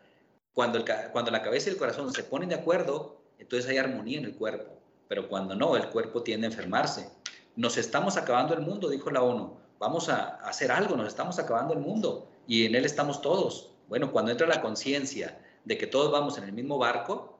Cuando, 0.54 0.78
el, 0.78 0.84
cuando 1.12 1.32
la 1.32 1.42
cabeza 1.42 1.68
y 1.68 1.72
el 1.72 1.78
corazón 1.78 2.12
se 2.12 2.22
ponen 2.22 2.48
de 2.48 2.54
acuerdo, 2.54 3.20
entonces 3.38 3.68
hay 3.68 3.78
armonía 3.78 4.18
en 4.18 4.24
el 4.24 4.36
cuerpo. 4.36 4.78
Pero 5.08 5.28
cuando 5.28 5.56
no, 5.56 5.76
el 5.76 5.88
cuerpo 5.88 6.22
tiende 6.22 6.46
a 6.46 6.50
enfermarse. 6.50 7.10
Nos 7.56 7.76
estamos 7.76 8.16
acabando 8.16 8.54
el 8.54 8.60
mundo, 8.60 8.88
dijo 8.88 9.10
la 9.10 9.22
ONU. 9.22 9.56
Vamos 9.80 10.08
a 10.08 10.36
hacer 10.36 10.70
algo, 10.70 10.96
nos 10.96 11.08
estamos 11.08 11.40
acabando 11.40 11.74
el 11.74 11.80
mundo 11.80 12.28
y 12.46 12.66
en 12.66 12.76
él 12.76 12.84
estamos 12.84 13.20
todos. 13.20 13.72
Bueno, 13.88 14.12
cuando 14.12 14.30
entra 14.30 14.46
la 14.46 14.62
conciencia 14.62 15.40
de 15.64 15.76
que 15.76 15.88
todos 15.88 16.12
vamos 16.12 16.38
en 16.38 16.44
el 16.44 16.52
mismo 16.52 16.78
barco, 16.78 17.37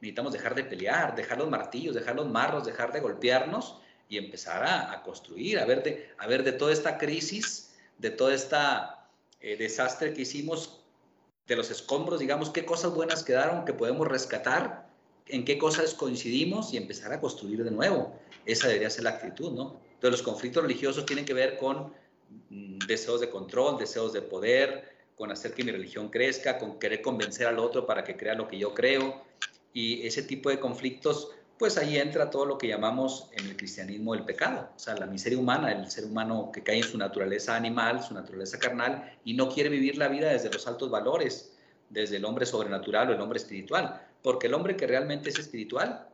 necesitamos 0.00 0.32
dejar 0.32 0.54
de 0.54 0.64
pelear, 0.64 1.14
dejar 1.14 1.38
los 1.38 1.48
martillos, 1.48 1.94
dejar 1.94 2.16
los 2.16 2.28
marros, 2.28 2.64
dejar 2.64 2.92
de 2.92 3.00
golpearnos 3.00 3.78
y 4.08 4.16
empezar 4.16 4.64
a, 4.64 5.02
construir, 5.02 5.58
a 5.58 5.66
ver, 5.66 5.82
de, 5.82 6.52
toda 6.52 6.72
esta 6.72 6.96
crisis, 6.96 7.74
de 7.98 8.10
todo 8.10 8.30
este 8.30 8.56
desastre 9.58 10.14
que 10.14 10.22
hicimos, 10.22 10.80
de 11.46 11.56
los 11.56 11.70
escombros, 11.70 12.20
digamos, 12.20 12.50
qué 12.50 12.64
cosas 12.64 12.94
buenas 12.94 13.22
quedaron 13.22 13.64
que 13.64 13.74
podemos 13.74 14.06
rescatar 14.08 14.88
en 15.28 15.44
qué 15.44 15.58
cosas 15.58 15.94
coincidimos 15.94 16.72
y 16.72 16.76
empezar 16.76 17.12
a 17.12 17.20
construir 17.20 17.64
de 17.64 17.70
nuevo. 17.70 18.18
Esa 18.46 18.68
debería 18.68 18.90
ser 18.90 19.04
la 19.04 19.10
actitud, 19.10 19.52
¿no? 19.52 19.80
Entonces 19.94 20.20
los 20.20 20.22
conflictos 20.22 20.62
religiosos 20.62 21.04
tienen 21.06 21.24
que 21.24 21.34
ver 21.34 21.58
con 21.58 21.92
mm, 22.50 22.78
deseos 22.86 23.20
de 23.20 23.28
control, 23.28 23.78
deseos 23.78 24.12
de 24.12 24.22
poder, 24.22 24.96
con 25.16 25.30
hacer 25.30 25.52
que 25.52 25.64
mi 25.64 25.72
religión 25.72 26.08
crezca, 26.08 26.58
con 26.58 26.78
querer 26.78 27.02
convencer 27.02 27.46
al 27.46 27.58
otro 27.58 27.86
para 27.86 28.04
que 28.04 28.16
crea 28.16 28.34
lo 28.34 28.48
que 28.48 28.58
yo 28.58 28.72
creo. 28.72 29.22
Y 29.80 30.04
ese 30.04 30.24
tipo 30.24 30.50
de 30.50 30.58
conflictos, 30.58 31.30
pues 31.56 31.78
ahí 31.78 31.98
entra 31.98 32.30
todo 32.30 32.44
lo 32.44 32.58
que 32.58 32.66
llamamos 32.66 33.28
en 33.30 33.46
el 33.46 33.56
cristianismo 33.56 34.12
el 34.12 34.24
pecado, 34.24 34.70
o 34.74 34.76
sea, 34.76 34.96
la 34.96 35.06
miseria 35.06 35.38
humana, 35.38 35.70
el 35.70 35.88
ser 35.88 36.04
humano 36.04 36.50
que 36.52 36.64
cae 36.64 36.78
en 36.78 36.82
su 36.82 36.98
naturaleza 36.98 37.54
animal, 37.54 38.02
su 38.02 38.12
naturaleza 38.12 38.58
carnal, 38.58 39.16
y 39.24 39.34
no 39.34 39.48
quiere 39.48 39.68
vivir 39.68 39.96
la 39.96 40.08
vida 40.08 40.32
desde 40.32 40.50
los 40.50 40.66
altos 40.66 40.90
valores, 40.90 41.56
desde 41.90 42.16
el 42.16 42.24
hombre 42.24 42.44
sobrenatural 42.44 43.08
o 43.08 43.12
el 43.12 43.20
hombre 43.20 43.38
espiritual, 43.38 44.04
porque 44.20 44.48
el 44.48 44.54
hombre 44.54 44.76
que 44.76 44.88
realmente 44.88 45.30
es 45.30 45.38
espiritual 45.38 46.08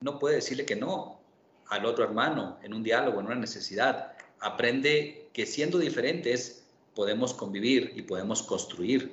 no 0.00 0.18
puede 0.18 0.36
decirle 0.36 0.64
que 0.64 0.76
no 0.76 1.20
al 1.68 1.84
otro 1.84 2.04
hermano 2.04 2.58
en 2.62 2.72
un 2.72 2.82
diálogo, 2.82 3.20
en 3.20 3.26
una 3.26 3.34
necesidad. 3.34 4.14
Aprende 4.40 5.28
que 5.34 5.44
siendo 5.44 5.78
diferentes 5.78 6.64
podemos 6.94 7.34
convivir 7.34 7.92
y 7.94 8.00
podemos 8.00 8.42
construir. 8.42 9.12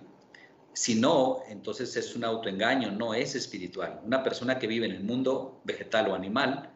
Si 0.73 0.95
no, 0.95 1.43
entonces 1.47 1.95
es 1.95 2.15
un 2.15 2.23
autoengaño, 2.23 2.91
no 2.91 3.13
es 3.13 3.35
espiritual. 3.35 4.01
Una 4.05 4.23
persona 4.23 4.59
que 4.59 4.67
vive 4.67 4.85
en 4.85 4.93
el 4.93 5.03
mundo 5.03 5.61
vegetal 5.63 6.09
o 6.09 6.15
animal, 6.15 6.71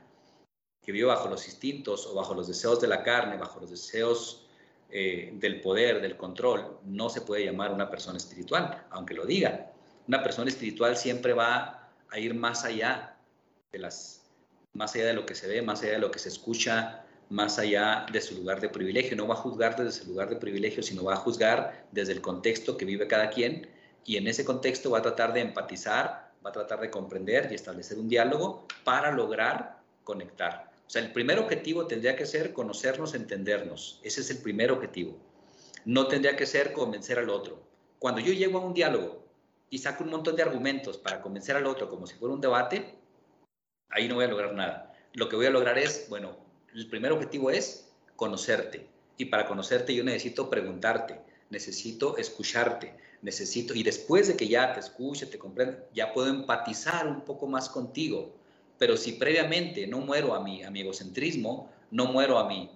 que 0.81 0.91
vive 0.91 1.07
bajo 1.07 1.29
los 1.29 1.47
instintos 1.47 2.05
o 2.07 2.15
bajo 2.15 2.33
los 2.33 2.47
deseos 2.47 2.81
de 2.81 2.87
la 2.87 3.03
carne, 3.03 3.37
bajo 3.37 3.59
los 3.59 3.69
deseos 3.69 4.47
eh, 4.89 5.31
del 5.35 5.61
poder, 5.61 6.01
del 6.01 6.17
control, 6.17 6.79
no 6.83 7.09
se 7.09 7.21
puede 7.21 7.45
llamar 7.45 7.71
una 7.71 7.89
persona 7.89 8.17
espiritual, 8.17 8.85
aunque 8.91 9.13
lo 9.13 9.25
diga 9.25 9.73
una 10.07 10.23
persona 10.23 10.49
espiritual 10.49 10.97
siempre 10.97 11.33
va 11.33 11.89
a 12.09 12.19
ir 12.19 12.33
más 12.33 12.65
allá 12.65 13.15
de 13.71 13.79
las, 13.79 14.23
más 14.73 14.93
allá 14.95 15.05
de 15.07 15.13
lo 15.13 15.25
que 15.25 15.35
se 15.35 15.47
ve, 15.47 15.61
más 15.61 15.81
allá 15.81 15.93
de 15.93 15.99
lo 15.99 16.11
que 16.11 16.19
se 16.19 16.29
escucha, 16.29 17.05
más 17.29 17.57
allá 17.57 18.05
de 18.11 18.21
su 18.21 18.35
lugar 18.35 18.59
de 18.59 18.69
privilegio. 18.69 19.15
No 19.15 19.27
va 19.27 19.35
a 19.35 19.37
juzgar 19.37 19.75
desde 19.75 20.03
su 20.03 20.09
lugar 20.09 20.29
de 20.29 20.35
privilegio, 20.35 20.83
sino 20.83 21.03
va 21.03 21.13
a 21.13 21.17
juzgar 21.17 21.87
desde 21.91 22.13
el 22.13 22.21
contexto 22.21 22.77
que 22.77 22.85
vive 22.85 23.07
cada 23.07 23.29
quien 23.29 23.69
y 24.05 24.17
en 24.17 24.27
ese 24.27 24.45
contexto 24.45 24.91
va 24.91 24.99
a 24.99 25.01
tratar 25.01 25.33
de 25.33 25.41
empatizar, 25.41 26.31
va 26.45 26.49
a 26.49 26.53
tratar 26.53 26.81
de 26.81 26.89
comprender 26.89 27.49
y 27.51 27.55
establecer 27.55 27.97
un 27.97 28.09
diálogo 28.09 28.67
para 28.83 29.11
lograr 29.11 29.79
conectar. 30.03 30.71
O 30.85 30.89
sea, 30.89 31.01
el 31.01 31.11
primer 31.11 31.39
objetivo 31.39 31.87
tendría 31.87 32.15
que 32.15 32.25
ser 32.25 32.53
conocernos, 32.53 33.13
entendernos. 33.13 33.99
Ese 34.03 34.21
es 34.21 34.29
el 34.29 34.39
primer 34.39 34.71
objetivo. 34.71 35.17
No 35.85 36.07
tendría 36.07 36.35
que 36.35 36.45
ser 36.45 36.73
convencer 36.73 37.19
al 37.19 37.29
otro. 37.29 37.63
Cuando 37.99 38.21
yo 38.21 38.33
llego 38.33 38.59
a 38.59 38.65
un 38.65 38.73
diálogo 38.73 39.23
y 39.69 39.79
saco 39.79 40.03
un 40.03 40.11
montón 40.11 40.35
de 40.35 40.43
argumentos 40.43 40.97
para 40.97 41.21
convencer 41.21 41.55
al 41.55 41.65
otro 41.65 41.89
como 41.89 42.05
si 42.05 42.15
fuera 42.15 42.33
un 42.33 42.41
debate, 42.41 42.95
ahí 43.89 44.07
no 44.07 44.15
voy 44.15 44.25
a 44.25 44.29
lograr 44.29 44.53
nada. 44.53 44.93
Lo 45.13 45.29
que 45.29 45.35
voy 45.35 45.45
a 45.45 45.51
lograr 45.51 45.77
es, 45.77 46.07
bueno, 46.09 46.37
el 46.73 46.89
primer 46.89 47.11
objetivo 47.11 47.49
es 47.49 47.91
conocerte. 48.15 48.87
Y 49.17 49.25
para 49.25 49.47
conocerte 49.47 49.95
yo 49.95 50.03
necesito 50.03 50.49
preguntarte, 50.49 51.21
necesito 51.49 52.17
escucharte, 52.17 52.95
necesito, 53.23 53.73
y 53.73 53.83
después 53.83 54.27
de 54.27 54.35
que 54.35 54.47
ya 54.47 54.73
te 54.73 54.81
escuche, 54.81 55.25
te 55.25 55.39
comprenda, 55.39 55.85
ya 55.93 56.13
puedo 56.13 56.27
empatizar 56.27 57.07
un 57.07 57.21
poco 57.21 57.47
más 57.47 57.69
contigo. 57.69 58.35
Pero 58.77 58.97
si 58.97 59.13
previamente 59.13 59.87
no 59.87 59.99
muero 59.99 60.35
a 60.35 60.43
mi, 60.43 60.61
a 60.61 60.69
mi 60.69 60.81
egocentrismo, 60.81 61.71
no 61.89 62.05
muero 62.07 62.37
a 62.37 62.47
mi, 62.47 62.69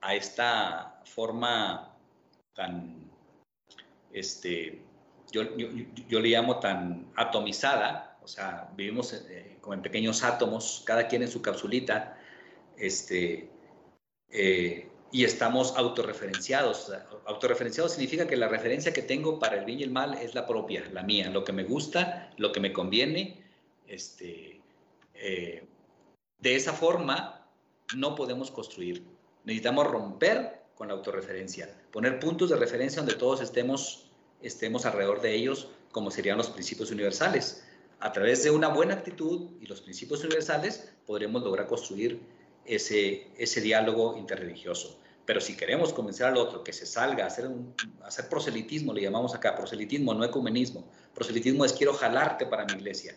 a 0.00 0.14
esta 0.14 1.00
forma 1.04 1.96
tan, 2.54 3.08
este, 4.12 4.82
yo, 5.30 5.42
yo, 5.56 6.20
le 6.20 6.28
llamo 6.28 6.58
tan 6.58 7.12
atomizada, 7.14 8.18
o 8.20 8.26
sea, 8.26 8.70
vivimos 8.76 9.12
eh, 9.12 9.58
como 9.60 9.74
en 9.74 9.82
pequeños 9.82 10.24
átomos, 10.24 10.82
cada 10.84 11.06
quien 11.06 11.22
en 11.22 11.28
su 11.28 11.40
capsulita, 11.40 12.18
este, 12.76 13.48
eh, 14.30 14.87
y 15.10 15.24
estamos 15.24 15.74
autorreferenciados. 15.76 16.92
Autorreferenciados 17.26 17.92
significa 17.92 18.26
que 18.26 18.36
la 18.36 18.48
referencia 18.48 18.92
que 18.92 19.02
tengo 19.02 19.38
para 19.38 19.56
el 19.58 19.64
bien 19.64 19.80
y 19.80 19.82
el 19.82 19.90
mal 19.90 20.14
es 20.14 20.34
la 20.34 20.46
propia, 20.46 20.84
la 20.92 21.02
mía, 21.02 21.30
lo 21.30 21.44
que 21.44 21.52
me 21.52 21.64
gusta, 21.64 22.32
lo 22.36 22.52
que 22.52 22.60
me 22.60 22.72
conviene. 22.72 23.42
Este, 23.86 24.60
eh, 25.14 25.64
de 26.40 26.56
esa 26.56 26.72
forma 26.72 27.46
no 27.96 28.14
podemos 28.14 28.50
construir. 28.50 29.02
Necesitamos 29.44 29.86
romper 29.86 30.62
con 30.74 30.88
la 30.88 30.94
autorreferencia, 30.94 31.74
poner 31.90 32.20
puntos 32.20 32.50
de 32.50 32.56
referencia 32.56 33.00
donde 33.00 33.16
todos 33.16 33.40
estemos 33.40 34.08
estemos 34.42 34.86
alrededor 34.86 35.20
de 35.20 35.34
ellos 35.34 35.68
como 35.90 36.10
serían 36.10 36.38
los 36.38 36.50
principios 36.50 36.90
universales. 36.90 37.64
A 38.00 38.12
través 38.12 38.44
de 38.44 38.50
una 38.50 38.68
buena 38.68 38.94
actitud 38.94 39.50
y 39.60 39.66
los 39.66 39.80
principios 39.80 40.20
universales 40.20 40.92
podremos 41.06 41.42
lograr 41.42 41.66
construir 41.66 42.20
ese, 42.68 43.28
ese 43.36 43.60
diálogo 43.60 44.16
interreligioso. 44.16 45.00
Pero 45.24 45.40
si 45.40 45.56
queremos 45.56 45.92
convencer 45.92 46.26
al 46.26 46.36
otro 46.36 46.64
que 46.64 46.72
se 46.72 46.86
salga 46.86 47.24
a 47.24 47.26
hacer, 47.26 47.46
un, 47.46 47.74
hacer 48.02 48.28
proselitismo, 48.28 48.94
le 48.94 49.02
llamamos 49.02 49.34
acá 49.34 49.54
proselitismo, 49.54 50.14
no 50.14 50.24
ecumenismo. 50.24 50.88
Proselitismo 51.14 51.64
es 51.64 51.72
quiero 51.72 51.92
jalarte 51.92 52.46
para 52.46 52.64
mi 52.64 52.72
iglesia. 52.72 53.14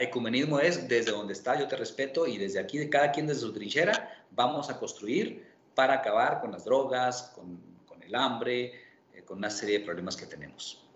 Ecumenismo 0.00 0.60
es 0.60 0.88
desde 0.88 1.10
donde 1.10 1.32
está, 1.32 1.58
yo 1.58 1.66
te 1.66 1.76
respeto 1.76 2.26
y 2.28 2.38
desde 2.38 2.60
aquí, 2.60 2.78
de 2.78 2.88
cada 2.88 3.10
quien 3.10 3.26
desde 3.26 3.40
su 3.40 3.52
trinchera, 3.52 4.24
vamos 4.30 4.70
a 4.70 4.78
construir 4.78 5.44
para 5.74 5.94
acabar 5.94 6.40
con 6.40 6.52
las 6.52 6.64
drogas, 6.64 7.32
con, 7.34 7.60
con 7.84 8.00
el 8.00 8.14
hambre, 8.14 8.72
con 9.24 9.38
una 9.38 9.50
serie 9.50 9.80
de 9.80 9.84
problemas 9.84 10.16
que 10.16 10.26
tenemos. 10.26 10.86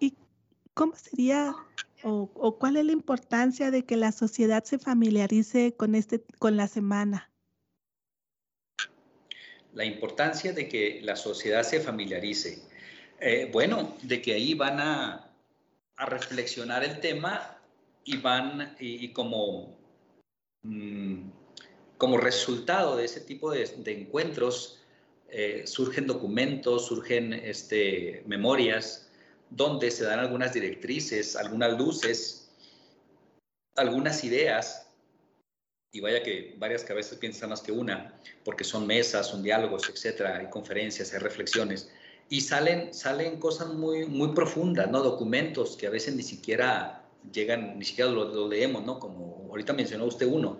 ¿Y 0.00 0.16
cómo 0.72 0.94
sería 0.96 1.54
o, 2.02 2.58
cuál 2.58 2.76
es 2.76 2.84
la 2.84 2.92
importancia 2.92 3.70
de 3.70 3.84
que 3.84 3.96
la 3.96 4.12
sociedad 4.12 4.64
se 4.64 4.78
familiarice 4.78 5.74
con, 5.76 5.94
este, 5.94 6.22
con 6.38 6.56
la 6.56 6.68
semana? 6.68 7.30
La 9.72 9.84
importancia 9.84 10.52
de 10.52 10.68
que 10.68 11.00
la 11.02 11.16
sociedad 11.16 11.62
se 11.62 11.80
familiarice. 11.80 12.62
Eh, 13.20 13.48
bueno, 13.52 13.96
de 14.02 14.20
que 14.20 14.34
ahí 14.34 14.54
van 14.54 14.80
a, 14.80 15.28
reflexionar 16.04 16.82
el 16.82 16.98
tema 16.98 17.60
y 18.04 18.16
van, 18.16 18.74
y, 18.80 19.12
como, 19.12 19.78
mm, 20.62 21.30
como 21.96 22.16
resultado 22.16 22.96
de 22.96 23.04
ese 23.04 23.20
tipo 23.20 23.52
de, 23.52 23.64
de 23.64 24.00
encuentros, 24.00 24.82
eh, 25.34 25.62
surgen 25.64 26.06
documentos, 26.06 26.86
surgen 26.88 27.32
este, 27.32 28.22
memorias, 28.26 29.10
donde 29.54 29.90
se 29.90 30.04
dan 30.04 30.18
algunas 30.18 30.54
directrices, 30.54 31.36
algunas 31.36 31.78
luces, 31.78 32.48
algunas 33.76 34.24
ideas, 34.24 34.86
y 35.92 36.00
vaya 36.00 36.22
que 36.22 36.54
varias 36.58 36.84
cabezas 36.84 37.18
piensan 37.18 37.50
más 37.50 37.60
que 37.60 37.70
una, 37.70 38.18
porque 38.44 38.64
son 38.64 38.86
mesas, 38.86 39.26
son 39.26 39.42
diálogos, 39.42 39.90
etcétera, 39.90 40.38
hay 40.38 40.48
conferencias, 40.48 41.12
hay 41.12 41.18
reflexiones, 41.18 41.90
y 42.30 42.40
salen, 42.40 42.94
salen 42.94 43.38
cosas 43.38 43.68
muy, 43.74 44.06
muy 44.06 44.28
profundas, 44.28 44.90
¿no? 44.90 45.02
Documentos 45.02 45.76
que 45.76 45.86
a 45.86 45.90
veces 45.90 46.14
ni 46.14 46.22
siquiera 46.22 47.04
llegan, 47.30 47.78
ni 47.78 47.84
siquiera 47.84 48.10
los 48.10 48.34
lo 48.34 48.48
leemos, 48.48 48.86
¿no? 48.86 48.98
Como 48.98 49.48
ahorita 49.50 49.74
mencionó 49.74 50.06
usted 50.06 50.26
uno. 50.26 50.58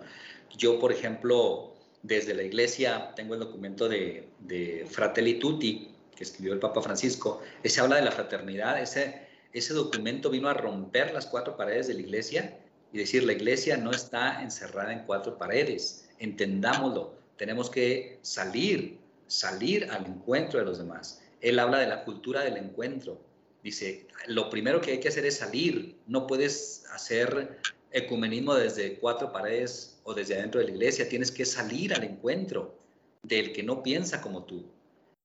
Yo, 0.55 0.79
por 0.79 0.91
ejemplo, 0.91 1.73
desde 2.03 2.35
la 2.35 2.43
iglesia, 2.43 3.13
tengo 3.15 3.33
el 3.33 3.39
documento 3.39 3.89
de, 3.89 4.29
de 4.39 4.85
Fratelli 4.87 5.39
Tutti, 5.39 5.92
que 6.15 6.23
escribió 6.23 6.53
el 6.53 6.59
Papa 6.59 6.81
Francisco, 6.81 7.41
ese 7.63 7.81
habla 7.81 7.97
de 7.97 8.03
la 8.03 8.11
fraternidad, 8.11 8.81
ese, 8.81 9.27
ese 9.51 9.73
documento 9.73 10.29
vino 10.29 10.49
a 10.49 10.53
romper 10.53 11.13
las 11.13 11.25
cuatro 11.25 11.57
paredes 11.57 11.87
de 11.87 11.95
la 11.95 12.01
iglesia 12.01 12.59
y 12.91 12.97
decir, 12.99 13.23
la 13.23 13.33
iglesia 13.33 13.77
no 13.77 13.91
está 13.91 14.41
encerrada 14.41 14.93
en 14.93 15.05
cuatro 15.05 15.37
paredes, 15.37 16.09
entendámoslo, 16.19 17.15
tenemos 17.37 17.69
que 17.69 18.19
salir, 18.21 18.99
salir 19.27 19.89
al 19.91 20.05
encuentro 20.05 20.59
de 20.59 20.65
los 20.65 20.77
demás. 20.77 21.21
Él 21.41 21.59
habla 21.59 21.79
de 21.79 21.87
la 21.87 22.03
cultura 22.03 22.41
del 22.41 22.57
encuentro. 22.57 23.19
Dice, 23.63 24.07
lo 24.27 24.49
primero 24.49 24.79
que 24.79 24.91
hay 24.91 24.99
que 24.99 25.07
hacer 25.07 25.25
es 25.25 25.37
salir, 25.37 25.97
no 26.05 26.27
puedes 26.27 26.85
hacer 26.91 27.59
ecumenismo 27.91 28.55
desde 28.55 28.99
cuatro 28.99 29.31
paredes 29.31 29.99
o 30.03 30.13
desde 30.13 30.35
adentro 30.35 30.59
de 30.59 30.67
la 30.67 30.73
iglesia, 30.73 31.09
tienes 31.09 31.31
que 31.31 31.45
salir 31.45 31.93
al 31.93 32.03
encuentro 32.03 32.75
del 33.23 33.53
que 33.53 33.63
no 33.63 33.81
piensa 33.81 34.21
como 34.21 34.43
tú. 34.43 34.65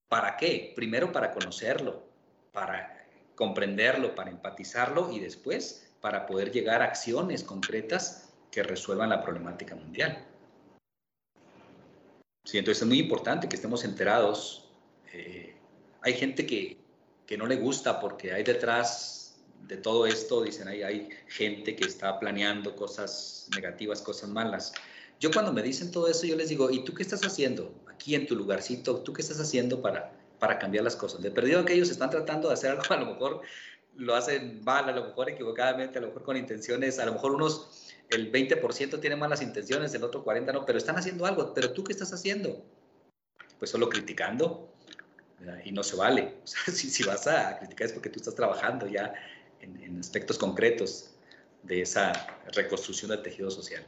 ¿Para 0.09 0.37
qué? 0.37 0.73
Primero 0.75 1.11
para 1.11 1.31
conocerlo, 1.31 2.03
para 2.51 3.07
comprenderlo, 3.35 4.15
para 4.15 4.31
empatizarlo 4.31 5.11
y 5.11 5.19
después 5.19 5.87
para 6.01 6.25
poder 6.25 6.51
llegar 6.51 6.81
a 6.81 6.85
acciones 6.85 7.43
concretas 7.43 8.33
que 8.51 8.63
resuelvan 8.63 9.09
la 9.09 9.21
problemática 9.21 9.75
mundial. 9.75 10.25
Sí, 12.43 12.57
entonces 12.57 12.81
es 12.81 12.87
muy 12.87 12.99
importante 12.99 13.47
que 13.47 13.55
estemos 13.55 13.83
enterados. 13.83 14.71
Eh, 15.13 15.55
hay 16.01 16.13
gente 16.13 16.47
que, 16.47 16.79
que, 17.27 17.37
no 17.37 17.45
le 17.45 17.57
gusta 17.57 17.99
porque 17.99 18.33
hay 18.33 18.43
detrás 18.43 19.39
de 19.67 19.77
todo 19.77 20.07
esto, 20.07 20.41
dicen, 20.41 20.67
ahí 20.67 20.81
hay 20.81 21.09
gente 21.27 21.75
que 21.75 21.85
está 21.85 22.17
planeando 22.19 22.75
cosas 22.75 23.47
negativas, 23.53 24.01
cosas 24.01 24.29
malas. 24.29 24.73
Yo 25.19 25.29
cuando 25.31 25.53
me 25.53 25.61
dicen 25.61 25.91
todo 25.91 26.07
eso, 26.07 26.25
yo 26.25 26.35
les 26.35 26.49
digo, 26.49 26.71
¿y 26.71 26.83
tú 26.83 26.95
qué 26.95 27.03
estás 27.03 27.23
haciendo 27.23 27.71
aquí 27.99 28.15
en 28.15 28.25
tu 28.25 28.35
lugarcito? 28.35 29.01
¿Tú 29.01 29.11
qué 29.11 29.21
estás 29.21 29.39
haciendo 29.41 29.81
para, 29.81 30.13
para 30.39 30.57
cambiar 30.57 30.85
las 30.85 30.95
cosas? 30.95 31.21
De 31.21 31.31
perdido 31.31 31.65
que 31.65 31.73
ellos 31.73 31.89
están 31.89 32.09
tratando 32.09 32.47
de 32.47 32.53
hacer 32.53 32.71
algo, 32.71 32.83
a 32.89 32.97
lo 32.97 33.05
mejor 33.07 33.41
lo 33.97 34.15
hacen 34.15 34.63
mal, 34.63 34.87
a 34.87 34.93
lo 34.93 35.03
mejor 35.03 35.29
equivocadamente, 35.29 35.99
a 35.99 36.01
lo 36.01 36.07
mejor 36.07 36.23
con 36.23 36.37
intenciones, 36.37 36.97
a 36.99 37.05
lo 37.05 37.13
mejor 37.13 37.33
unos, 37.33 37.91
el 38.09 38.31
20% 38.31 39.01
tiene 39.01 39.17
malas 39.17 39.41
intenciones, 39.41 39.93
el 39.93 40.03
otro 40.05 40.23
40% 40.23 40.53
no, 40.53 40.65
pero 40.65 40.77
están 40.77 40.97
haciendo 40.97 41.25
algo. 41.25 41.53
¿Pero 41.53 41.73
tú 41.73 41.83
qué 41.83 41.91
estás 41.91 42.13
haciendo? 42.13 42.63
Pues 43.57 43.71
solo 43.71 43.89
criticando, 43.89 44.71
y 45.65 45.71
no 45.73 45.83
se 45.83 45.97
vale. 45.97 46.37
O 46.43 46.47
sea, 46.47 46.73
si, 46.73 46.89
si, 46.89 47.03
vas 47.03 47.27
a 47.27 47.59
criticar 47.59 47.87
es 47.87 47.93
porque 47.93 48.09
tú 48.09 48.19
estás 48.19 48.35
trabajando 48.35 48.87
ya 48.87 49.13
en, 49.59 49.81
en 49.83 49.99
aspectos 49.99 50.37
concretos 50.37 51.11
de 51.63 51.81
esa 51.81 52.13
reconstrucción 52.53 53.11
del 53.11 53.21
tejido 53.21 53.51
social 53.51 53.85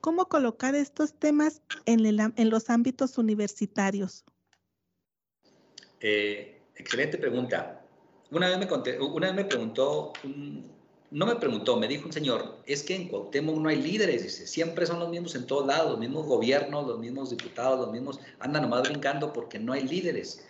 cómo 0.00 0.28
colocar 0.28 0.74
estos 0.74 1.12
temas 1.14 1.62
en, 1.86 2.50
los 2.50 2.70
ámbitos 2.70 3.18
universitarios? 3.18 4.24
Eh, 6.00 6.62
excelente 6.76 7.18
pregunta. 7.18 7.84
Una 8.30 8.48
vez 8.48 8.58
me, 8.58 8.66
preguntó, 9.44 10.12
no 11.10 11.26
me 11.26 11.36
preguntó, 11.36 11.76
me 11.76 11.88
dijo 11.88 12.06
un 12.06 12.12
señor, 12.12 12.58
es 12.64 12.84
que 12.84 12.94
en 12.94 13.08
Cuauhtémoc 13.08 13.56
no 13.56 13.68
hay 13.68 13.82
líderes, 13.82 14.22
dice, 14.22 14.46
siempre 14.46 14.86
son 14.86 15.00
los 15.00 15.10
mismos 15.10 15.34
en 15.34 15.46
todos 15.46 15.66
lados, 15.66 15.90
los 15.90 15.98
mismos 15.98 16.26
gobiernos, 16.26 16.86
los 16.86 16.98
mismos 16.98 17.30
diputados, 17.30 17.80
los 17.80 17.90
mismos, 17.90 18.20
andan 18.38 18.62
nomás 18.62 18.82
brincando 18.82 19.32
porque 19.32 19.58
no 19.58 19.72
hay 19.72 19.82
líderes. 19.82 20.46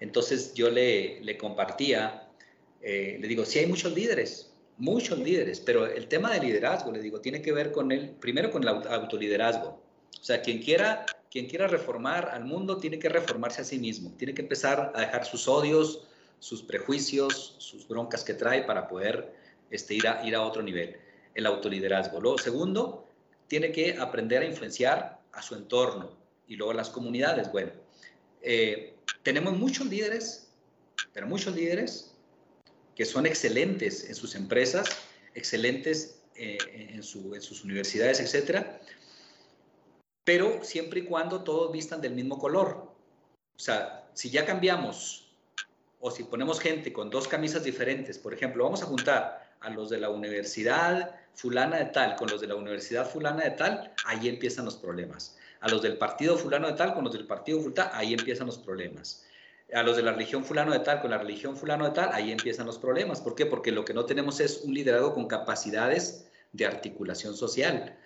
Entonces 0.00 0.52
yo 0.54 0.70
le, 0.70 1.22
le 1.22 1.38
compartía, 1.38 2.28
eh, 2.82 3.16
le 3.18 3.26
digo, 3.26 3.46
sí 3.46 3.58
hay 3.58 3.66
muchos 3.66 3.94
líderes, 3.94 4.53
muchos 4.76 5.18
líderes, 5.18 5.60
pero 5.60 5.86
el 5.86 6.08
tema 6.08 6.32
de 6.32 6.40
liderazgo, 6.40 6.92
le 6.92 7.00
digo, 7.00 7.20
tiene 7.20 7.42
que 7.42 7.52
ver 7.52 7.72
con 7.72 7.92
el, 7.92 8.10
primero 8.10 8.50
con 8.50 8.62
el 8.62 8.68
autoliderazgo. 8.68 9.82
O 10.20 10.24
sea, 10.24 10.40
quien 10.42 10.60
quiera, 10.60 11.06
quien 11.30 11.46
quiera 11.46 11.66
reformar 11.66 12.30
al 12.30 12.44
mundo 12.44 12.78
tiene 12.78 12.98
que 12.98 13.08
reformarse 13.08 13.62
a 13.62 13.64
sí 13.64 13.78
mismo, 13.78 14.12
tiene 14.16 14.34
que 14.34 14.42
empezar 14.42 14.92
a 14.94 15.00
dejar 15.00 15.24
sus 15.24 15.48
odios, 15.48 16.06
sus 16.38 16.62
prejuicios, 16.62 17.56
sus 17.58 17.86
broncas 17.86 18.24
que 18.24 18.34
trae 18.34 18.62
para 18.62 18.88
poder 18.88 19.34
este, 19.70 19.94
ir, 19.94 20.06
a, 20.08 20.26
ir 20.26 20.34
a 20.34 20.42
otro 20.42 20.62
nivel. 20.62 20.96
El 21.34 21.46
autoliderazgo. 21.46 22.20
Luego, 22.20 22.38
segundo, 22.38 23.08
tiene 23.48 23.72
que 23.72 23.96
aprender 23.98 24.42
a 24.42 24.46
influenciar 24.46 25.20
a 25.32 25.42
su 25.42 25.54
entorno 25.54 26.16
y 26.46 26.56
luego 26.56 26.72
las 26.72 26.90
comunidades. 26.90 27.50
Bueno, 27.50 27.72
eh, 28.42 28.94
tenemos 29.22 29.56
muchos 29.56 29.86
líderes, 29.86 30.52
pero 31.12 31.26
muchos 31.26 31.54
líderes 31.54 32.13
que 32.94 33.04
son 33.04 33.26
excelentes 33.26 34.08
en 34.08 34.14
sus 34.14 34.34
empresas, 34.34 34.88
excelentes 35.34 36.22
eh, 36.36 36.58
en, 36.94 37.02
sus 37.02 37.64
universidades, 37.64 38.20
etcétera, 38.20 38.80
pero 40.24 40.62
siempre 40.62 41.00
y 41.00 41.04
cuando 41.04 41.42
todos 41.42 41.72
vistan 41.72 42.00
del 42.00 42.14
mismo 42.14 42.38
color. 42.38 42.92
O 43.56 43.58
sea, 43.58 44.08
si 44.14 44.30
ya 44.30 44.44
cambiamos 44.44 45.28
o 46.00 46.10
si 46.10 46.24
ponemos 46.24 46.60
gente 46.60 46.92
con 46.92 47.10
dos 47.10 47.28
camisas 47.28 47.64
diferentes, 47.64 48.18
por 48.18 48.34
ejemplo, 48.34 48.64
vamos 48.64 48.82
a 48.82 48.86
juntar 48.86 49.54
a 49.60 49.70
los 49.70 49.90
de 49.90 49.98
la 49.98 50.10
universidad 50.10 51.14
fulana 51.34 51.78
de 51.78 51.86
tal 51.86 52.16
con 52.16 52.28
los 52.28 52.40
de 52.40 52.46
la 52.46 52.54
universidad 52.54 53.08
fulana 53.08 53.44
de 53.44 53.50
tal, 53.52 53.92
ahí 54.04 54.28
empiezan 54.28 54.64
los 54.64 54.76
problemas. 54.76 55.36
A 55.60 55.68
los 55.68 55.82
del 55.82 55.96
partido 55.96 56.36
fulano 56.36 56.68
de 56.68 56.74
tal 56.74 56.94
con 56.94 57.04
los 57.04 57.12
del 57.12 57.26
partido 57.26 57.60
fulano, 57.60 57.90
ahí 57.94 58.12
empiezan 58.12 58.46
los 58.46 58.58
problemas 58.58 59.23
a 59.72 59.82
los 59.82 59.96
de 59.96 60.02
la 60.02 60.12
religión 60.12 60.44
fulano 60.44 60.72
de 60.72 60.80
tal 60.80 61.00
con 61.00 61.10
la 61.10 61.18
religión 61.18 61.56
fulano 61.56 61.84
de 61.84 61.92
tal, 61.92 62.10
ahí 62.12 62.30
empiezan 62.30 62.66
los 62.66 62.78
problemas. 62.78 63.20
¿Por 63.20 63.34
qué? 63.34 63.46
Porque 63.46 63.72
lo 63.72 63.84
que 63.84 63.94
no 63.94 64.04
tenemos 64.04 64.40
es 64.40 64.62
un 64.62 64.74
liderazgo 64.74 65.14
con 65.14 65.26
capacidades 65.26 66.28
de 66.52 66.66
articulación 66.66 67.36
social. 67.36 67.98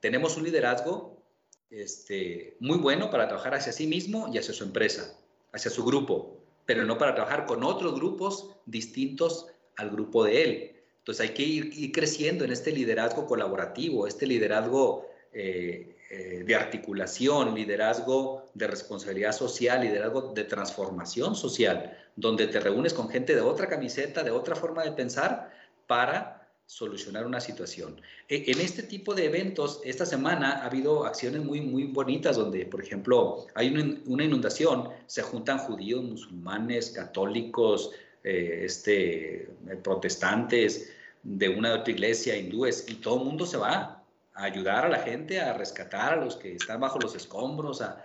Tenemos 0.00 0.36
un 0.36 0.44
liderazgo 0.44 1.22
este, 1.70 2.56
muy 2.60 2.78
bueno 2.78 3.10
para 3.10 3.28
trabajar 3.28 3.54
hacia 3.54 3.72
sí 3.72 3.86
mismo 3.86 4.28
y 4.32 4.38
hacia 4.38 4.52
su 4.52 4.64
empresa, 4.64 5.16
hacia 5.52 5.70
su 5.70 5.84
grupo, 5.84 6.38
pero 6.66 6.84
no 6.84 6.98
para 6.98 7.14
trabajar 7.14 7.46
con 7.46 7.62
otros 7.62 7.94
grupos 7.94 8.50
distintos 8.66 9.46
al 9.76 9.90
grupo 9.90 10.24
de 10.24 10.42
él. 10.42 10.72
Entonces 10.98 11.28
hay 11.28 11.34
que 11.34 11.42
ir, 11.42 11.92
creciendo 11.92 12.44
en 12.44 12.52
este 12.52 12.72
liderazgo 12.72 13.26
colaborativo, 13.26 14.06
este 14.06 14.26
liderazgo 14.26 15.08
eh, 15.32 15.96
eh, 16.14 16.44
de 16.44 16.54
articulación, 16.54 17.54
liderazgo 17.54 18.44
de 18.52 18.66
responsabilidad 18.66 19.32
social, 19.32 19.80
liderazgo 19.80 20.34
de 20.34 20.44
transformación 20.44 21.34
social, 21.34 21.98
donde 22.16 22.48
te 22.48 22.60
reúnes 22.60 22.92
con 22.92 23.08
gente 23.08 23.34
de 23.34 23.40
otra 23.40 23.66
camiseta, 23.66 24.22
de 24.22 24.30
otra 24.30 24.54
forma 24.54 24.84
de 24.84 24.92
pensar 24.92 25.50
para 25.86 26.46
solucionar 26.66 27.24
una 27.24 27.40
situación. 27.40 27.98
E, 28.28 28.44
en 28.52 28.60
este 28.60 28.82
tipo 28.82 29.14
de 29.14 29.24
eventos, 29.24 29.80
esta 29.84 30.04
semana 30.04 30.60
ha 30.60 30.66
habido 30.66 31.06
acciones 31.06 31.42
muy, 31.42 31.62
muy 31.62 31.84
bonitas 31.84 32.36
donde, 32.36 32.66
por 32.66 32.82
ejemplo, 32.82 33.46
hay 33.54 33.70
una 34.04 34.24
inundación, 34.24 34.90
se 35.06 35.22
juntan 35.22 35.56
judíos, 35.60 36.04
musulmanes, 36.04 36.90
católicos, 36.90 37.90
eh, 38.22 38.64
este, 38.64 39.48
protestantes, 39.82 40.92
de 41.22 41.48
una 41.48 41.72
otra 41.72 41.90
iglesia, 41.90 42.36
hindúes, 42.36 42.84
y 42.86 42.96
todo 42.96 43.16
el 43.16 43.24
mundo 43.24 43.46
se 43.46 43.56
va 43.56 44.01
a 44.34 44.44
ayudar 44.44 44.86
a 44.86 44.88
la 44.88 44.98
gente 45.00 45.40
a 45.40 45.52
rescatar 45.52 46.14
a 46.14 46.16
los 46.16 46.36
que 46.36 46.54
están 46.54 46.80
bajo 46.80 46.98
los 46.98 47.14
escombros, 47.14 47.82
a, 47.82 48.04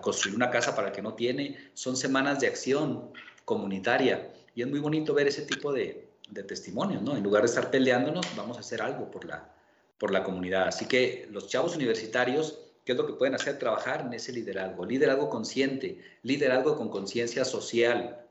construir 0.00 0.36
una 0.36 0.48
casa 0.48 0.76
para 0.76 0.88
el 0.88 0.94
que 0.94 1.02
no 1.02 1.14
tiene. 1.14 1.58
Son 1.74 1.96
semanas 1.96 2.38
de 2.38 2.46
acción 2.46 3.10
comunitaria 3.44 4.30
y 4.54 4.62
es 4.62 4.68
muy 4.68 4.78
bonito 4.78 5.12
ver 5.12 5.26
ese 5.26 5.42
tipo 5.42 5.72
de, 5.72 6.08
testimonios, 6.46 7.02
¿no? 7.02 7.16
En 7.16 7.22
lugar 7.22 7.42
de 7.42 7.48
estar 7.48 7.70
peleándonos, 7.70 8.26
vamos 8.36 8.56
a 8.56 8.60
hacer 8.60 8.80
algo 8.80 9.10
por 9.10 9.24
la, 9.24 9.52
por 9.98 10.12
la 10.12 10.22
comunidad. 10.22 10.68
Así 10.68 10.86
que 10.86 11.28
los 11.30 11.48
chavos 11.48 11.74
universitarios, 11.74 12.60
¿qué 12.84 12.92
es 12.92 12.98
lo 12.98 13.06
que 13.06 13.14
pueden 13.14 13.34
hacer? 13.34 13.58
Trabajar 13.58 14.02
en 14.02 14.14
ese 14.14 14.32
liderazgo, 14.32 14.86
liderazgo 14.86 15.28
consciente, 15.28 16.00
liderazgo 16.22 16.76
con 16.76 16.88
conciencia 16.88 17.44
social, 17.44 18.24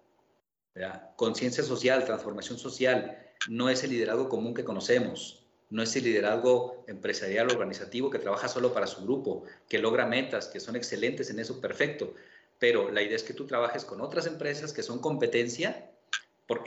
conciencia 1.17 1.63
social, 1.63 2.06
transformación 2.06 2.58
social, 2.58 3.17
no 3.49 3.69
es 3.69 3.84
el 3.84 3.89
liderazgo 3.89 4.29
común 4.29 4.53
que 4.53 4.63
conocemos 4.63 5.42
no 5.73 5.81
es 5.81 5.95
el 5.95 6.03
liderazgo 6.03 6.86
empresarial 6.88 7.49
organizativo 7.49 8.12
que 8.12 8.19
trabaja 8.19 8.47
solo 8.47 8.75
para 8.75 8.86
su 8.86 9.01
grupo, 9.01 9.43
que 9.67 9.79
logra 9.79 10.05
metas, 10.05 10.45
que 10.45 10.59
son 10.59 10.75
excelentes 10.75 11.31
en 11.31 11.39
eso, 11.39 11.59
perfecto. 11.59 12.13
Pero 12.59 12.91
la 12.91 13.01
idea 13.01 13.15
es 13.15 13.23
que 13.23 13.33
tú 13.33 13.47
trabajes 13.47 13.83
con 13.83 13.99
otras 13.99 14.27
empresas 14.27 14.71
que 14.71 14.83
son 14.83 14.99
competencia 14.99 15.89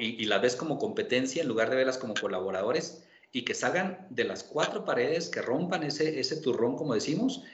y, 0.01 0.25
las 0.25 0.43
ves 0.43 0.57
como 0.57 0.81
competencia 0.81 1.41
en 1.41 1.47
lugar 1.47 1.71
de 1.71 1.77
verlas 1.77 1.99
como 1.99 2.15
colaboradores 2.15 3.05
y 3.31 3.45
que 3.45 3.55
salgan 3.55 4.09
de 4.11 4.25
las 4.25 4.43
cuatro 4.43 4.85
paredes, 4.85 5.29
que 5.29 5.41
rompan 5.41 5.85
ese, 5.85 6.19
ese 6.19 6.39
turrón, 6.39 6.75
como 6.75 6.95
decimos, 6.95 7.45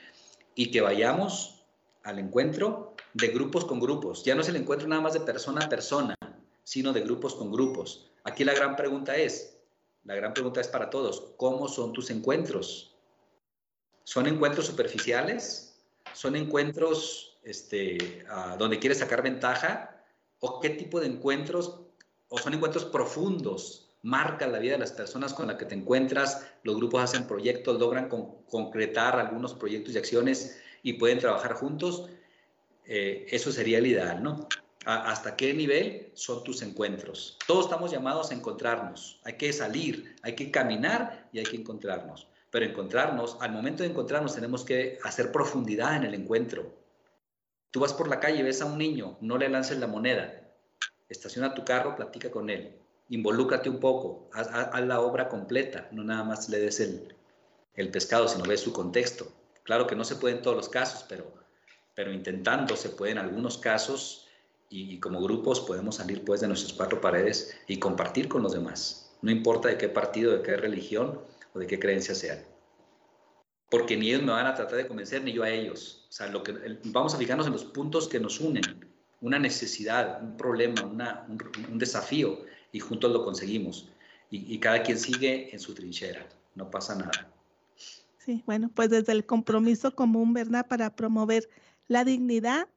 y 0.55 0.71
que 0.71 0.81
vayamos 0.81 1.67
al 2.03 2.19
encuentro 2.19 2.97
de 3.13 3.29
grupos 3.29 3.67
con 3.67 3.79
grupos. 3.79 4.25
Ya 4.25 4.35
no 4.35 4.41
es 4.41 4.49
el 4.49 4.57
encuentro 4.57 4.89
nada 4.89 5.03
más 5.03 5.13
de 5.13 5.21
persona 5.21 5.67
a 5.67 5.69
persona, 5.69 6.15
sino 6.65 6.95
de 6.95 7.03
grupos 7.03 7.35
con 7.35 7.53
grupos. 7.53 8.11
Aquí 8.25 8.43
la 8.43 8.55
gran 8.55 8.75
pregunta 8.75 9.17
es, 9.17 9.52
la 10.05 10.15
gran 10.15 10.35
pregunta 10.35 10.61
es 10.61 10.69
para 10.69 10.91
todos, 10.91 11.33
¿cómo 11.37 11.69
son 11.69 11.93
tus 11.93 12.11
encuentros? 12.11 12.97
¿Son 14.05 14.27
encuentros 14.27 14.67
superficiales? 14.67 15.81
¿Son 16.13 16.35
encuentros 16.35 17.39
este, 17.45 18.25
donde 18.59 18.79
quieres 18.79 18.99
sacar 18.99 19.23
ventaja? 19.23 20.05
¿O 20.41 20.61
qué 20.61 20.71
tipo 20.71 20.99
de 20.99 21.07
encuentros? 21.07 21.81
¿O 22.29 22.39
son 22.39 22.55
encuentros 22.55 22.85
profundos? 22.87 23.91
Marcan 24.03 24.51
la 24.51 24.59
vida 24.59 24.73
de 24.73 24.81
las 24.81 24.91
personas 24.91 25.33
con 25.33 25.47
las 25.47 25.57
que 25.57 25.67
te 25.67 25.77
encuentras, 25.77 26.45
los 26.65 26.75
grupos 26.77 27.03
hacen 27.03 27.29
proyectos, 27.29 27.79
logran 27.79 28.09
concretar 28.09 29.17
algunos 29.21 29.55
proyectos 29.55 29.95
y 29.95 29.99
acciones 29.99 30.61
y 30.83 30.95
pueden 30.95 31.21
trabajar 31.21 31.55
juntos. 31.55 32.11
Eh, 32.85 33.27
eso 33.31 33.53
sería 33.53 33.79
el 33.79 33.87
ideal, 33.87 34.21
¿no? 34.21 34.49
¿Hasta 34.85 35.37
qué 35.37 35.55
nivel 35.55 36.11
son 36.15 36.43
tus 36.43 36.61
encuentros? 36.63 37.39
Todos 37.47 37.67
estamos 37.67 37.93
llamados 37.93 38.31
a 38.31 38.35
encontrarnos. 38.35 39.21
Hay 39.25 39.35
que 39.35 39.53
salir, 39.53 40.17
hay 40.23 40.35
que 40.35 40.51
caminar 40.51 41.29
y 41.33 41.39
hay 41.39 41.45
que 41.45 41.57
encontrarnos. 41.57 42.27
Pero 42.51 42.67
encontrarnos, 42.67 43.37
al 43.41 43.53
momento 43.53 43.85
de 43.85 43.91
encontrarnos 43.91 44.35
tenemos 44.35 44.65
que 44.65 44.99
hacer 45.05 45.31
profundidad 45.31 45.97
en 45.97 46.05
el 46.05 46.15
encuentro. 46.15 46.75
Tú 47.71 47.81
vas 47.81 47.93
por 47.93 48.09
la 48.09 48.19
calle, 48.19 48.43
ves 48.43 48.61
a 48.61 48.67
un 48.67 48.77
niño, 48.77 49.17
no 49.21 49.39
le 49.39 49.49
lances 49.49 49.79
la 49.79 49.87
moneda. 49.87 50.51
Estaciona 51.09 51.55
tu 51.55 51.65
carro, 51.65 51.95
platica 51.95 52.31
con 52.31 52.51
él. 52.51 52.77
Involúcrate 53.09 53.71
un 53.71 53.79
poco, 53.79 54.29
haz, 54.33 54.85
la 54.85 55.01
obra 55.01 55.29
completa, 55.29 55.89
no 55.93 56.03
nada 56.03 56.25
más 56.25 56.49
le 56.49 56.59
des 56.59 56.81
el, 56.81 57.15
el 57.75 57.91
pescado, 57.91 58.27
sino 58.27 58.45
ves 58.45 58.61
su 58.61 58.73
contexto. 58.73 59.31
Claro 59.63 59.87
que 59.87 59.95
no 59.95 60.05
se 60.05 60.17
puede 60.17 60.37
en 60.37 60.43
todos 60.43 60.57
los 60.57 60.69
casos, 60.69 61.05
pero, 61.09 61.33
pero 61.95 62.13
intentando 62.13 62.77
se 62.77 62.89
puede 62.89 63.13
en 63.13 63.19
algunos 63.19 63.59
casos 63.59 64.22
y, 64.73 64.99
como 65.01 65.21
grupos 65.21 65.61
podemos 65.61 65.97
salir 65.97 66.25
pues 66.25 66.41
de 66.41 66.49
nuestras 66.49 66.73
cuatro 66.73 67.01
paredes 67.01 67.55
y 67.67 67.79
compartir 67.79 68.27
con 68.29 68.43
los 68.43 68.53
demás. 68.53 69.15
No 69.21 69.31
importa 69.31 69.69
de 69.69 69.77
qué 69.77 69.89
partido, 69.89 70.33
de 70.33 70.43
qué 70.43 70.57
religión 70.57 71.21
o 71.53 71.59
de 71.59 71.67
qué 71.67 71.79
creencia 71.79 72.15
sean. 72.15 72.39
Porque 73.71 73.97
ni 73.97 74.09
ellos 74.09 74.23
me 74.23 74.33
van 74.33 74.47
a 74.47 74.55
tratar 74.55 74.77
de 74.77 74.89
convencer, 74.89 75.23
ni 75.23 75.33
yo 75.33 75.43
a 75.43 75.51
ellos. 75.51 76.07
O 76.09 76.13
sea, 76.13 76.27
lo 76.29 76.43
que, 76.43 76.55
vamos 76.85 77.15
a 77.15 77.19
fijarnos 77.19 77.47
en 77.47 77.53
los 77.53 77.65
puntos 77.65 78.09
que 78.09 78.19
nos 78.19 78.41
unen, 78.41 78.63
una 79.21 79.39
necesidad, 79.39 80.23
un 80.23 80.37
problema, 80.37 80.83
un, 81.29 81.79
desafío, 81.79 82.41
y 82.73 82.81
juntos 82.81 83.13
lo 83.13 83.25
conseguimos. 83.25 83.89
Y, 84.31 84.55
y 84.55 84.59
cada 84.59 84.83
quien 84.83 84.99
sigue 84.99 85.53
en 85.53 85.61
su 85.61 85.75
trinchera, 85.75 86.27
no 86.55 86.71
pasa 86.71 86.95
nada. 86.95 87.31
Sí, 88.19 88.43
bueno, 88.47 88.71
pues 88.75 88.89
desde 88.89 89.13
el 89.13 89.27
compromiso 89.27 89.95
común, 89.95 90.33
¿verdad? 90.33 90.67
Para 90.67 90.95
promover 90.97 91.49
la 91.89 92.05
dignidad 92.05 92.69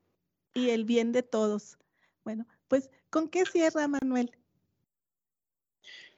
y 0.53 0.69
el 0.69 0.85
bien 0.85 1.11
de 1.11 1.23
todos. 1.23 1.77
Bueno, 2.25 2.47
pues 2.67 2.89
¿con 3.11 3.29
qué 3.29 3.45
cierra 3.45 3.87
Manuel? 3.87 4.31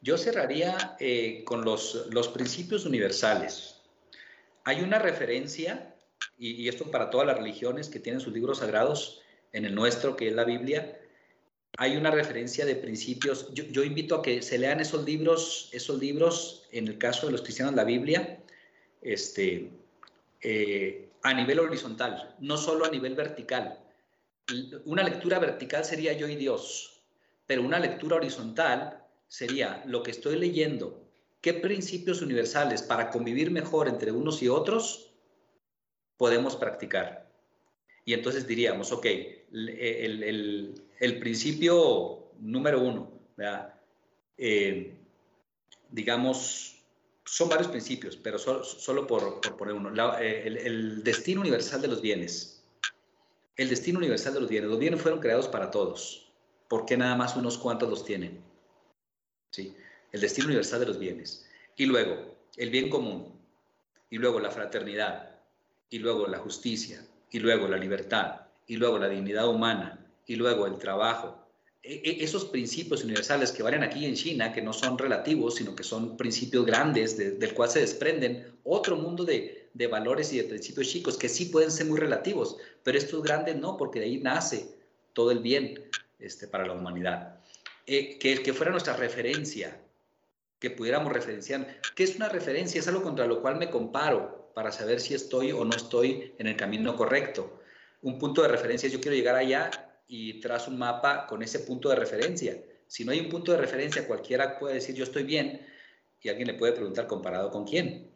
Yo 0.02 0.17
cerraría 0.17 0.96
eh, 1.00 1.43
con 1.43 1.65
los, 1.65 2.08
los, 2.12 2.30
principios 2.30 2.86
universales. 2.86 3.82
Hay 4.63 4.82
una 4.82 5.00
referencia, 5.00 5.96
y, 6.38 6.67
esto 6.70 6.89
para 6.89 7.10
todas 7.10 7.28
las 7.28 7.38
religiones 7.38 7.89
que 7.89 8.00
tienen 8.00 8.22
sus 8.22 8.34
libros 8.34 8.60
sagrados, 8.60 9.22
en 9.52 9.65
el 9.65 9.76
nuestro, 9.76 10.15
que 10.15 10.30
es 10.30 10.34
la 10.34 10.46
Biblia, 10.46 10.98
hay 11.78 11.98
una 11.98 12.12
referencia 12.12 12.65
de 12.65 12.76
principios. 12.76 13.54
Yo, 13.54 13.84
invito 13.84 14.15
a 14.15 14.22
que 14.22 14.41
se 14.41 14.58
lean 14.58 14.80
esos 14.80 15.04
libros, 15.04 15.70
esos 15.74 16.00
libros, 16.00 16.67
en 16.72 16.88
el 16.88 16.98
caso 16.98 17.26
de 17.26 17.34
los 17.34 17.41
cristianos, 17.41 17.76
la 17.76 17.84
Biblia, 17.84 18.39
este, 19.02 19.72
eh, 20.41 21.10
a 21.24 21.34
nivel 21.34 21.60
horizontal, 21.60 22.36
no 22.39 22.58
solo 22.58 22.86
a 22.86 22.89
nivel 22.89 23.15
vertical 23.15 23.80
una 24.86 25.04
lectura 25.04 25.40
vertical 25.40 25.84
sería 25.84 26.14
yo 26.14 26.28
y 26.28 26.36
Dios, 26.36 27.04
pero 27.46 27.62
una 27.62 27.80
lectura 27.80 28.18
horizontal 28.18 29.04
sería 29.28 29.84
lo 29.86 30.04
que 30.04 30.12
estoy 30.12 30.38
leyendo, 30.38 31.04
qué 31.42 31.54
principios 31.54 32.22
universales 32.22 32.82
para 32.82 33.10
convivir 33.10 33.52
mejor 33.52 33.88
entre 33.88 34.12
unos 34.12 34.42
y 34.42 34.48
otros 34.48 35.12
podemos 36.18 36.56
practicar. 36.56 37.30
Y 38.06 38.14
entonces 38.14 38.48
diríamos, 38.48 38.92
ok, 38.94 39.06
el, 39.52 41.20
principio 41.20 42.32
número 42.40 42.82
uno, 42.82 43.12
eh, 44.38 44.96
digamos, 45.90 46.78
son 47.26 47.50
varios 47.50 47.68
principios, 47.68 48.16
pero 48.16 48.40
solo, 48.40 49.06
por, 49.06 49.42
poner 49.58 49.74
uno, 49.74 49.92
eh, 50.20 50.44
el 50.46 51.04
destino 51.04 51.42
universal 51.42 51.82
de 51.82 51.90
los 51.90 52.02
bienes 52.02 52.57
el 53.58 53.70
destino 53.70 53.98
universal 53.98 54.36
de 54.36 54.39
los 54.39 54.50
bienes. 54.50 54.70
Los 54.70 54.80
bienes 54.80 55.02
fueron 55.02 55.20
creados 55.20 55.48
para 55.48 55.72
todos. 55.72 56.32
¿Por 56.67 56.86
qué 56.86 56.96
nada 56.96 57.15
más 57.15 57.36
unos 57.36 57.58
cuantos 57.58 57.89
los 57.89 58.06
tienen? 58.06 58.39
¿Sí? 59.52 59.76
El 60.12 60.22
destino 60.22 60.48
universal 60.48 60.80
de 60.80 60.86
los 60.86 61.00
bienes. 61.00 61.50
Y 61.76 61.88
luego, 61.88 62.36
el 62.56 62.70
bien 62.70 62.89
común. 62.89 63.34
Y 64.10 64.20
luego 64.20 64.39
la 64.39 64.52
fraternidad. 64.52 65.39
Y 65.89 66.00
luego 66.00 66.28
la 66.28 66.38
justicia. 66.38 67.04
Y 67.32 67.39
luego 67.39 67.67
la 67.67 67.78
libertad. 67.78 68.41
Y 68.67 68.78
luego 68.78 69.00
la 69.00 69.10
dignidad 69.10 69.48
humana. 69.48 70.06
Y 70.28 70.36
luego 70.36 70.67
el 70.67 70.78
trabajo. 70.78 71.47
E, 71.84 72.02
e, 72.04 72.24
esos 72.24 72.46
principios 72.46 73.04
universales 73.04 73.52
que 73.52 73.63
valen 73.63 73.84
aquí 73.84 74.06
en 74.06 74.16
China, 74.16 74.52
que 74.52 74.62
no 74.62 74.74
son 74.74 74.98
relativos, 74.98 75.56
sino 75.56 75.76
que 75.76 75.84
son 75.84 76.18
principios 76.18 76.66
grandes 76.66 77.18
del 77.18 77.54
cual 77.54 77.70
se 77.70 77.80
desprenden 77.80 78.60
otro 78.63 78.96
mundo 78.96 79.24
de, 79.24 79.70
de 79.74 79.88
valores 79.88 80.34
y 80.34 80.38
de 80.38 80.44
principios 80.44 80.88
chicos 80.88 81.18
que 81.18 81.30
sí 81.30 81.46
pueden 81.46 81.72
ser 81.72 81.86
muy 81.86 82.00
relativos, 82.00 82.58
pero 82.84 82.98
estos 82.98 83.22
grandes 83.24 83.56
no, 83.56 83.78
porque 83.78 84.00
de 84.00 84.06
ahí 84.06 84.18
nace 84.18 84.76
todo 85.13 85.32
el 85.32 85.40
bien 85.40 85.90
este, 86.20 86.48
para 86.48 86.66
la 86.66 86.74
humanidad. 86.74 87.40
Eh, 87.86 88.18
que, 88.20 88.42
que 88.44 88.54
fuera 88.54 88.72
nuestra 88.72 88.98
referencia, 88.98 89.80
que 90.60 90.72
pudiéramos 90.72 91.13
referenciar. 91.13 91.80
¿Qué 91.96 92.04
es 92.04 92.16
una 92.16 92.28
referencia? 92.28 92.80
Es 92.80 92.88
algo 92.88 93.04
contra 93.04 93.28
lo 93.28 93.42
cual 93.42 93.58
me 93.58 93.70
comparo 93.70 94.52
para 94.54 94.72
saber 94.72 95.00
si 95.00 95.13
estoy 95.13 95.52
o 95.52 95.63
no 95.63 95.76
estoy 95.76 96.34
en 96.40 96.48
el 96.48 96.58
camino 96.58 96.96
correcto. 96.96 97.62
Un 98.02 98.18
punto 98.18 98.42
de 98.42 98.48
referencia, 98.48 98.90
yo 98.90 99.00
quiero 99.00 99.16
llegar 99.16 99.36
allá 99.36 99.70
y 100.08 100.39
trazo 100.39 100.72
un 100.72 100.78
mapa 100.78 101.28
con 101.28 101.43
ese 101.43 101.60
punto 101.60 101.89
de 101.89 101.96
referencia. 101.96 102.58
Si 102.88 103.04
no 103.04 103.12
hay 103.12 103.20
un 103.20 103.30
punto 103.30 103.52
de 103.52 103.58
referencia, 103.58 104.08
cualquiera 104.08 104.58
puede 104.58 104.76
decir 104.76 104.96
yo 104.96 105.04
estoy 105.04 105.24
bien 105.24 105.65
y 106.22 106.30
alguien 106.30 106.48
le 106.48 106.54
puede 106.54 106.74
preguntar 106.74 107.08
comparado 107.08 107.52
con 107.52 107.65
quién. 107.65 108.10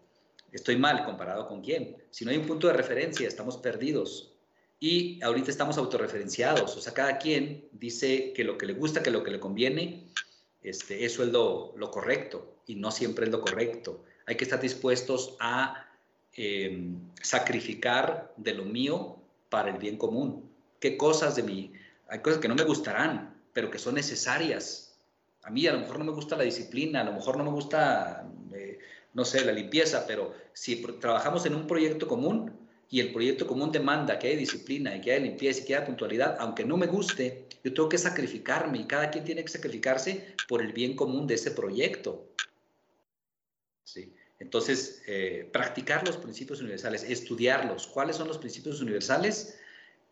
Estoy 0.52 0.76
mal 0.76 1.06
comparado 1.06 1.48
con 1.48 1.62
quién. 1.62 1.98
Si 2.10 2.26
no 2.26 2.32
hay 2.32 2.38
un 2.38 2.46
punto 2.46 2.68
de 2.68 2.74
referencia, 2.74 3.28
estamos 3.28 3.58
perdidos. 3.58 4.34
Y 4.80 5.22
ahorita 5.24 5.52
estamos 5.52 5.78
autorreferenciados. 5.78 6.76
O 6.76 6.82
sea, 6.82 6.94
cada 6.94 7.18
quien 7.18 7.68
dice 7.72 8.34
que 8.34 8.44
lo 8.44 8.58
que 8.58 8.66
le 8.66 8.74
gusta, 8.74 9.04
que 9.04 9.12
lo 9.12 9.24
que 9.24 9.32
le 9.32 9.40
conviene, 9.40 10.08
este, 10.64 11.06
eso 11.06 11.24
es 11.24 11.30
lo, 11.30 11.74
correcto. 11.92 12.56
Y 12.66 12.76
no 12.76 12.92
siempre 12.92 13.26
es 13.26 13.32
lo 13.32 13.42
correcto. 13.42 14.04
Hay 14.26 14.36
que 14.36 14.44
estar 14.44 14.60
dispuestos 14.60 15.36
a 15.40 15.88
em, 16.34 17.00
sacrificar 17.22 18.34
de 18.38 18.54
lo 18.54 18.66
mío 18.66 19.18
para 19.50 19.72
el 19.72 19.78
bien 19.78 19.98
común. 19.98 20.50
¿Qué 20.80 20.98
cosas 20.98 21.36
de 21.36 21.44
mí? 21.44 21.72
Hay 22.12 22.20
cosas 22.20 22.40
que 22.40 22.48
no 22.48 22.54
me 22.56 22.64
gustarán, 22.64 23.42
pero 23.54 23.72
que 23.72 23.80
son 23.80 23.96
necesarias. 23.96 25.00
A 25.42 25.50
mí 25.50 25.66
a 25.66 25.74
lo 25.74 25.80
mejor 25.80 25.98
no 25.98 26.06
me 26.06 26.12
gusta 26.12 26.38
la 26.38 26.44
disciplina, 26.44 27.02
a 27.02 27.04
lo 27.04 27.14
mejor 27.14 27.38
no 27.38 27.44
me 27.44 27.50
gusta 27.50 28.28
eh, 28.54 28.78
no 29.14 29.26
sé, 29.26 29.44
la 29.46 29.52
limpieza, 29.52 30.06
pero 30.08 30.34
si 30.54 30.82
trabajamos 31.00 31.46
en 31.46 31.56
un 31.56 31.68
proyecto 31.68 32.08
común 32.08 32.52
y 32.90 33.00
el 33.00 33.12
proyecto 33.12 33.48
común 33.48 33.72
demanda 33.72 34.20
que 34.20 34.28
haya 34.28 34.38
disciplina 34.38 34.96
y 34.96 35.02
que 35.02 35.14
haya 35.14 35.24
limpieza 35.24 35.62
y 35.62 35.66
que 35.66 35.76
haya 35.76 35.86
puntualidad, 35.86 36.38
aunque 36.40 36.66
no 36.66 36.78
me 36.78 36.88
guste, 36.88 37.46
yo 37.64 37.74
tengo 37.74 37.90
que 37.90 37.98
sacrificarme 37.98 38.80
y 38.80 38.86
cada 38.86 39.10
quien 39.10 39.24
tiene 39.24 39.44
que 39.44 39.50
sacrificarse 39.50 40.36
por 40.48 40.62
el 40.62 40.74
bien 40.74 40.96
común 40.96 41.28
de 41.28 41.36
ese 41.36 41.52
proyecto. 41.52 42.26
¿Sí? 43.84 44.14
Entonces, 44.40 45.04
eh, 45.08 45.50
practicar 45.52 46.06
los 46.06 46.18
principios 46.18 46.62
universales, 46.62 47.04
estudiarlos, 47.04 47.88
cuáles 47.88 48.16
son 48.16 48.28
los 48.28 48.38
principios 48.38 48.82
universales 48.82 49.60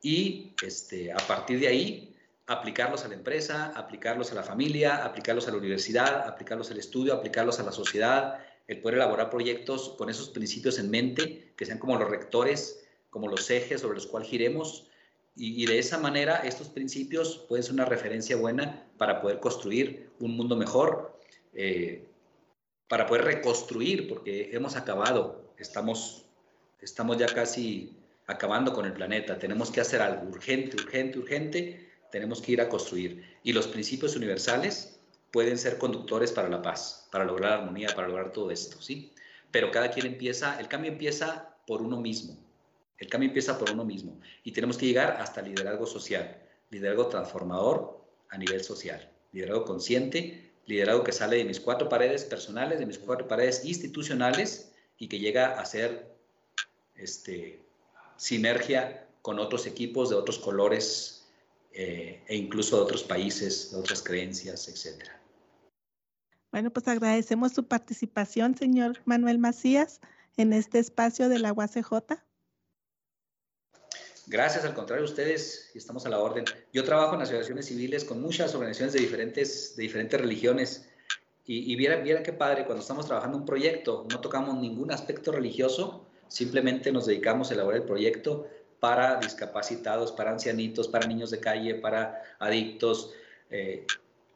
y 0.01 0.53
este, 0.63 1.11
a 1.11 1.17
partir 1.17 1.59
de 1.59 1.67
ahí 1.67 2.15
aplicarlos 2.47 3.05
a 3.05 3.07
la 3.07 3.13
empresa, 3.13 3.71
aplicarlos 3.75 4.31
a 4.31 4.35
la 4.35 4.43
familia, 4.43 5.03
aplicarlos 5.05 5.47
a 5.47 5.51
la 5.51 5.57
universidad, 5.57 6.27
aplicarlos 6.27 6.71
al 6.71 6.79
estudio, 6.79 7.13
aplicarlos 7.13 7.59
a 7.59 7.63
la 7.63 7.71
sociedad, 7.71 8.39
el 8.67 8.81
poder 8.81 8.95
elaborar 8.95 9.29
proyectos 9.29 9.95
con 9.97 10.09
esos 10.09 10.29
principios 10.29 10.79
en 10.79 10.89
mente, 10.89 11.53
que 11.55 11.65
sean 11.65 11.77
como 11.77 11.97
los 11.97 12.09
rectores, 12.09 12.83
como 13.09 13.27
los 13.27 13.49
ejes 13.49 13.81
sobre 13.81 13.95
los 13.95 14.07
cuales 14.07 14.29
giremos, 14.29 14.87
y, 15.35 15.65
de 15.67 15.79
esa 15.79 15.97
manera 15.97 16.37
estos 16.37 16.67
principios 16.67 17.45
pueden 17.47 17.63
ser 17.63 17.73
una 17.73 17.85
referencia 17.85 18.35
buena 18.35 18.85
para 18.97 19.21
poder 19.21 19.39
construir 19.39 20.09
un 20.19 20.35
mundo 20.35 20.57
mejor, 20.57 21.17
eh, 21.53 22.03
para 22.89 23.05
poder 23.05 23.23
reconstruir, 23.23 24.09
porque 24.09 24.49
hemos 24.51 24.75
acabado, 24.75 25.53
estamos, 25.57 26.25
estamos 26.81 27.17
ya 27.17 27.27
casi 27.27 27.95
acabando 28.29 28.73
con 28.73 28.85
el 28.85 28.93
planeta, 28.93 29.39
tenemos 29.39 29.71
que 29.71 29.81
hacer 29.81 30.03
algo 30.03 30.29
urgente, 30.29 30.77
urgente, 30.77 31.17
urgente, 31.17 31.89
tenemos 32.11 32.41
que 32.41 32.51
ir 32.51 32.61
a 32.61 32.69
construir. 32.69 33.25
Y 33.43 33.53
los 33.53 33.67
principios 33.67 34.15
universales 34.15 34.99
pueden 35.31 35.57
ser 35.57 35.79
conductores 35.79 36.31
para 36.31 36.47
la 36.47 36.61
paz, 36.61 37.07
para 37.11 37.25
lograr 37.25 37.53
armonía, 37.53 37.89
para 37.95 38.07
lograr 38.07 38.31
todo 38.31 38.51
esto, 38.51 38.79
¿sí? 38.79 39.11
Pero 39.49 39.71
cada 39.71 39.89
quien 39.89 40.05
empieza, 40.05 40.59
el 40.59 40.67
cambio 40.67 40.91
empieza 40.91 41.55
por 41.65 41.81
uno 41.81 41.99
mismo. 41.99 42.37
El 42.99 43.07
cambio 43.09 43.29
empieza 43.29 43.57
por 43.57 43.71
uno 43.71 43.83
mismo 43.83 44.19
y 44.43 44.51
tenemos 44.51 44.77
que 44.77 44.85
llegar 44.85 45.17
hasta 45.19 45.41
liderazgo 45.41 45.87
social, 45.87 46.37
liderazgo 46.69 47.07
transformador 47.07 47.99
a 48.29 48.37
nivel 48.37 48.63
social, 48.63 49.09
liderazgo 49.31 49.65
consciente, 49.65 50.51
liderazgo 50.67 51.03
que 51.03 51.13
sale 51.13 51.37
de 51.37 51.45
mis 51.45 51.59
cuatro 51.59 51.89
paredes 51.89 52.25
personales, 52.25 52.77
de 52.77 52.85
mis 52.85 52.99
cuatro 52.99 53.27
paredes 53.27 53.65
institucionales 53.65 54.71
y 54.99 55.07
que 55.07 55.17
llega 55.17 55.59
a 55.59 55.65
ser 55.65 56.13
este, 56.95 57.59
sinergia 58.19 59.07
con 59.21 59.39
otros 59.39 59.65
equipos 59.65 60.09
de 60.09 60.15
otros 60.15 60.37
colores 60.37 61.25
eh, 61.71 62.21
e 62.27 62.35
incluso 62.35 62.75
de 62.75 62.83
otros 62.83 63.03
países, 63.03 63.71
de 63.71 63.77
otras 63.77 64.03
creencias, 64.03 64.67
etcétera. 64.67 65.19
Bueno, 66.51 66.69
pues 66.71 66.87
agradecemos 66.87 67.53
su 67.53 67.63
participación, 67.63 68.57
señor 68.57 68.99
Manuel 69.05 69.37
Macías, 69.37 70.01
en 70.35 70.51
este 70.51 70.79
espacio 70.79 71.29
de 71.29 71.39
la 71.39 71.53
UACJ. 71.53 71.93
Gracias, 74.27 74.65
al 74.65 74.73
contrario, 74.73 75.05
ustedes, 75.05 75.71
y 75.73 75.77
estamos 75.77 76.05
a 76.05 76.09
la 76.09 76.19
orden. 76.19 76.43
Yo 76.73 76.83
trabajo 76.83 77.15
en 77.15 77.21
asociaciones 77.21 77.67
civiles 77.67 78.03
con 78.03 78.21
muchas 78.21 78.53
organizaciones 78.53 78.93
de 78.93 78.99
diferentes, 78.99 79.75
de 79.75 79.83
diferentes 79.83 80.19
religiones. 80.19 80.89
Y, 81.45 81.71
y 81.71 81.75
vieran, 81.75 82.03
vieran 82.03 82.23
qué 82.23 82.33
padre, 82.33 82.65
cuando 82.65 82.81
estamos 82.81 83.05
trabajando 83.05 83.37
un 83.37 83.45
proyecto, 83.45 84.05
no 84.11 84.19
tocamos 84.19 84.57
ningún 84.57 84.91
aspecto 84.91 85.31
religioso, 85.31 86.08
simplemente 86.29 86.91
nos 86.91 87.07
dedicamos 87.07 87.51
a 87.51 87.55
elaborar 87.55 87.81
el 87.81 87.87
proyecto 87.87 88.47
para 88.79 89.19
discapacitados, 89.19 90.13
para 90.13 90.31
ancianitos, 90.31 90.87
para 90.87 91.05
niños 91.05 91.31
de 91.31 91.39
calle, 91.39 91.75
para 91.75 92.23
adictos. 92.39 93.11
Eh, 93.49 93.85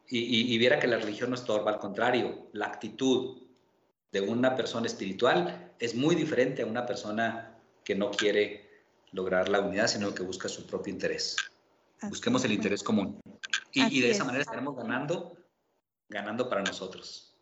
y, 0.08 0.54
y, 0.54 0.58
viera 0.58 0.78
que 0.78 0.86
la 0.86 0.98
religión 0.98 1.30
no 1.30 1.36
estorba, 1.36 1.70
al 1.70 1.78
contrario, 1.78 2.48
la 2.52 2.66
actitud 2.66 3.38
de 4.12 4.20
una 4.20 4.54
persona 4.54 4.86
espiritual 4.86 5.72
es 5.78 5.94
muy 5.94 6.14
diferente 6.14 6.62
a 6.62 6.66
una 6.66 6.84
persona 6.84 7.58
que 7.82 7.94
no 7.94 8.10
quiere 8.10 8.68
lograr 9.12 9.48
la 9.48 9.60
unidad, 9.60 9.86
sino 9.86 10.14
que 10.14 10.22
busca 10.22 10.48
su 10.48 10.66
propio 10.66 10.92
interés. 10.92 11.36
Busquemos 12.02 12.44
el 12.44 12.52
interés 12.52 12.82
común. 12.82 13.18
Y, 13.72 13.98
y 13.98 14.00
de 14.02 14.10
esa 14.10 14.24
manera 14.24 14.42
estaremos 14.42 14.76
ganando, 14.76 15.38
ganando 16.08 16.50
para 16.50 16.62
nosotros. 16.62 17.33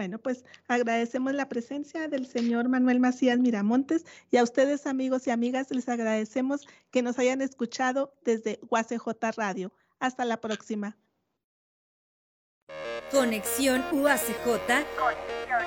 Bueno, 0.00 0.18
pues 0.18 0.46
agradecemos 0.66 1.34
la 1.34 1.50
presencia 1.50 2.08
del 2.08 2.26
señor 2.26 2.70
Manuel 2.70 3.00
Macías 3.00 3.38
Miramontes 3.38 4.06
y 4.30 4.38
a 4.38 4.42
ustedes 4.42 4.86
amigos 4.86 5.26
y 5.26 5.30
amigas 5.30 5.70
les 5.70 5.90
agradecemos 5.90 6.66
que 6.90 7.02
nos 7.02 7.18
hayan 7.18 7.42
escuchado 7.42 8.14
desde 8.24 8.60
UACJ 8.70 9.36
Radio. 9.36 9.72
Hasta 9.98 10.24
la 10.24 10.40
próxima. 10.40 10.96
Conexión 13.12 13.84
UACJ. 13.92 14.46
Conexión 14.46 15.64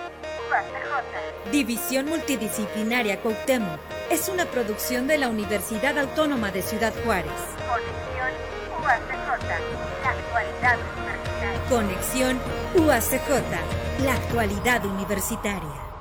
UACJ. 0.49 1.51
División 1.51 2.07
Multidisciplinaria 2.07 3.21
Cuauhtémoc. 3.21 3.79
Es 4.09 4.29
una 4.29 4.45
producción 4.45 5.05
de 5.05 5.19
la 5.19 5.29
Universidad 5.29 5.99
Autónoma 5.99 6.49
de 6.49 6.63
Ciudad 6.63 6.93
Juárez. 7.05 7.31
Conexión 7.69 8.31
UACJ. 8.81 9.43
La 10.03 10.09
actualidad 10.09 10.79
universitaria. 10.97 11.69
Conexión 11.69 12.39
UACJ. 12.75 13.82
La 13.99 14.15
actualidad 14.15 14.83
universitaria. 14.85 15.92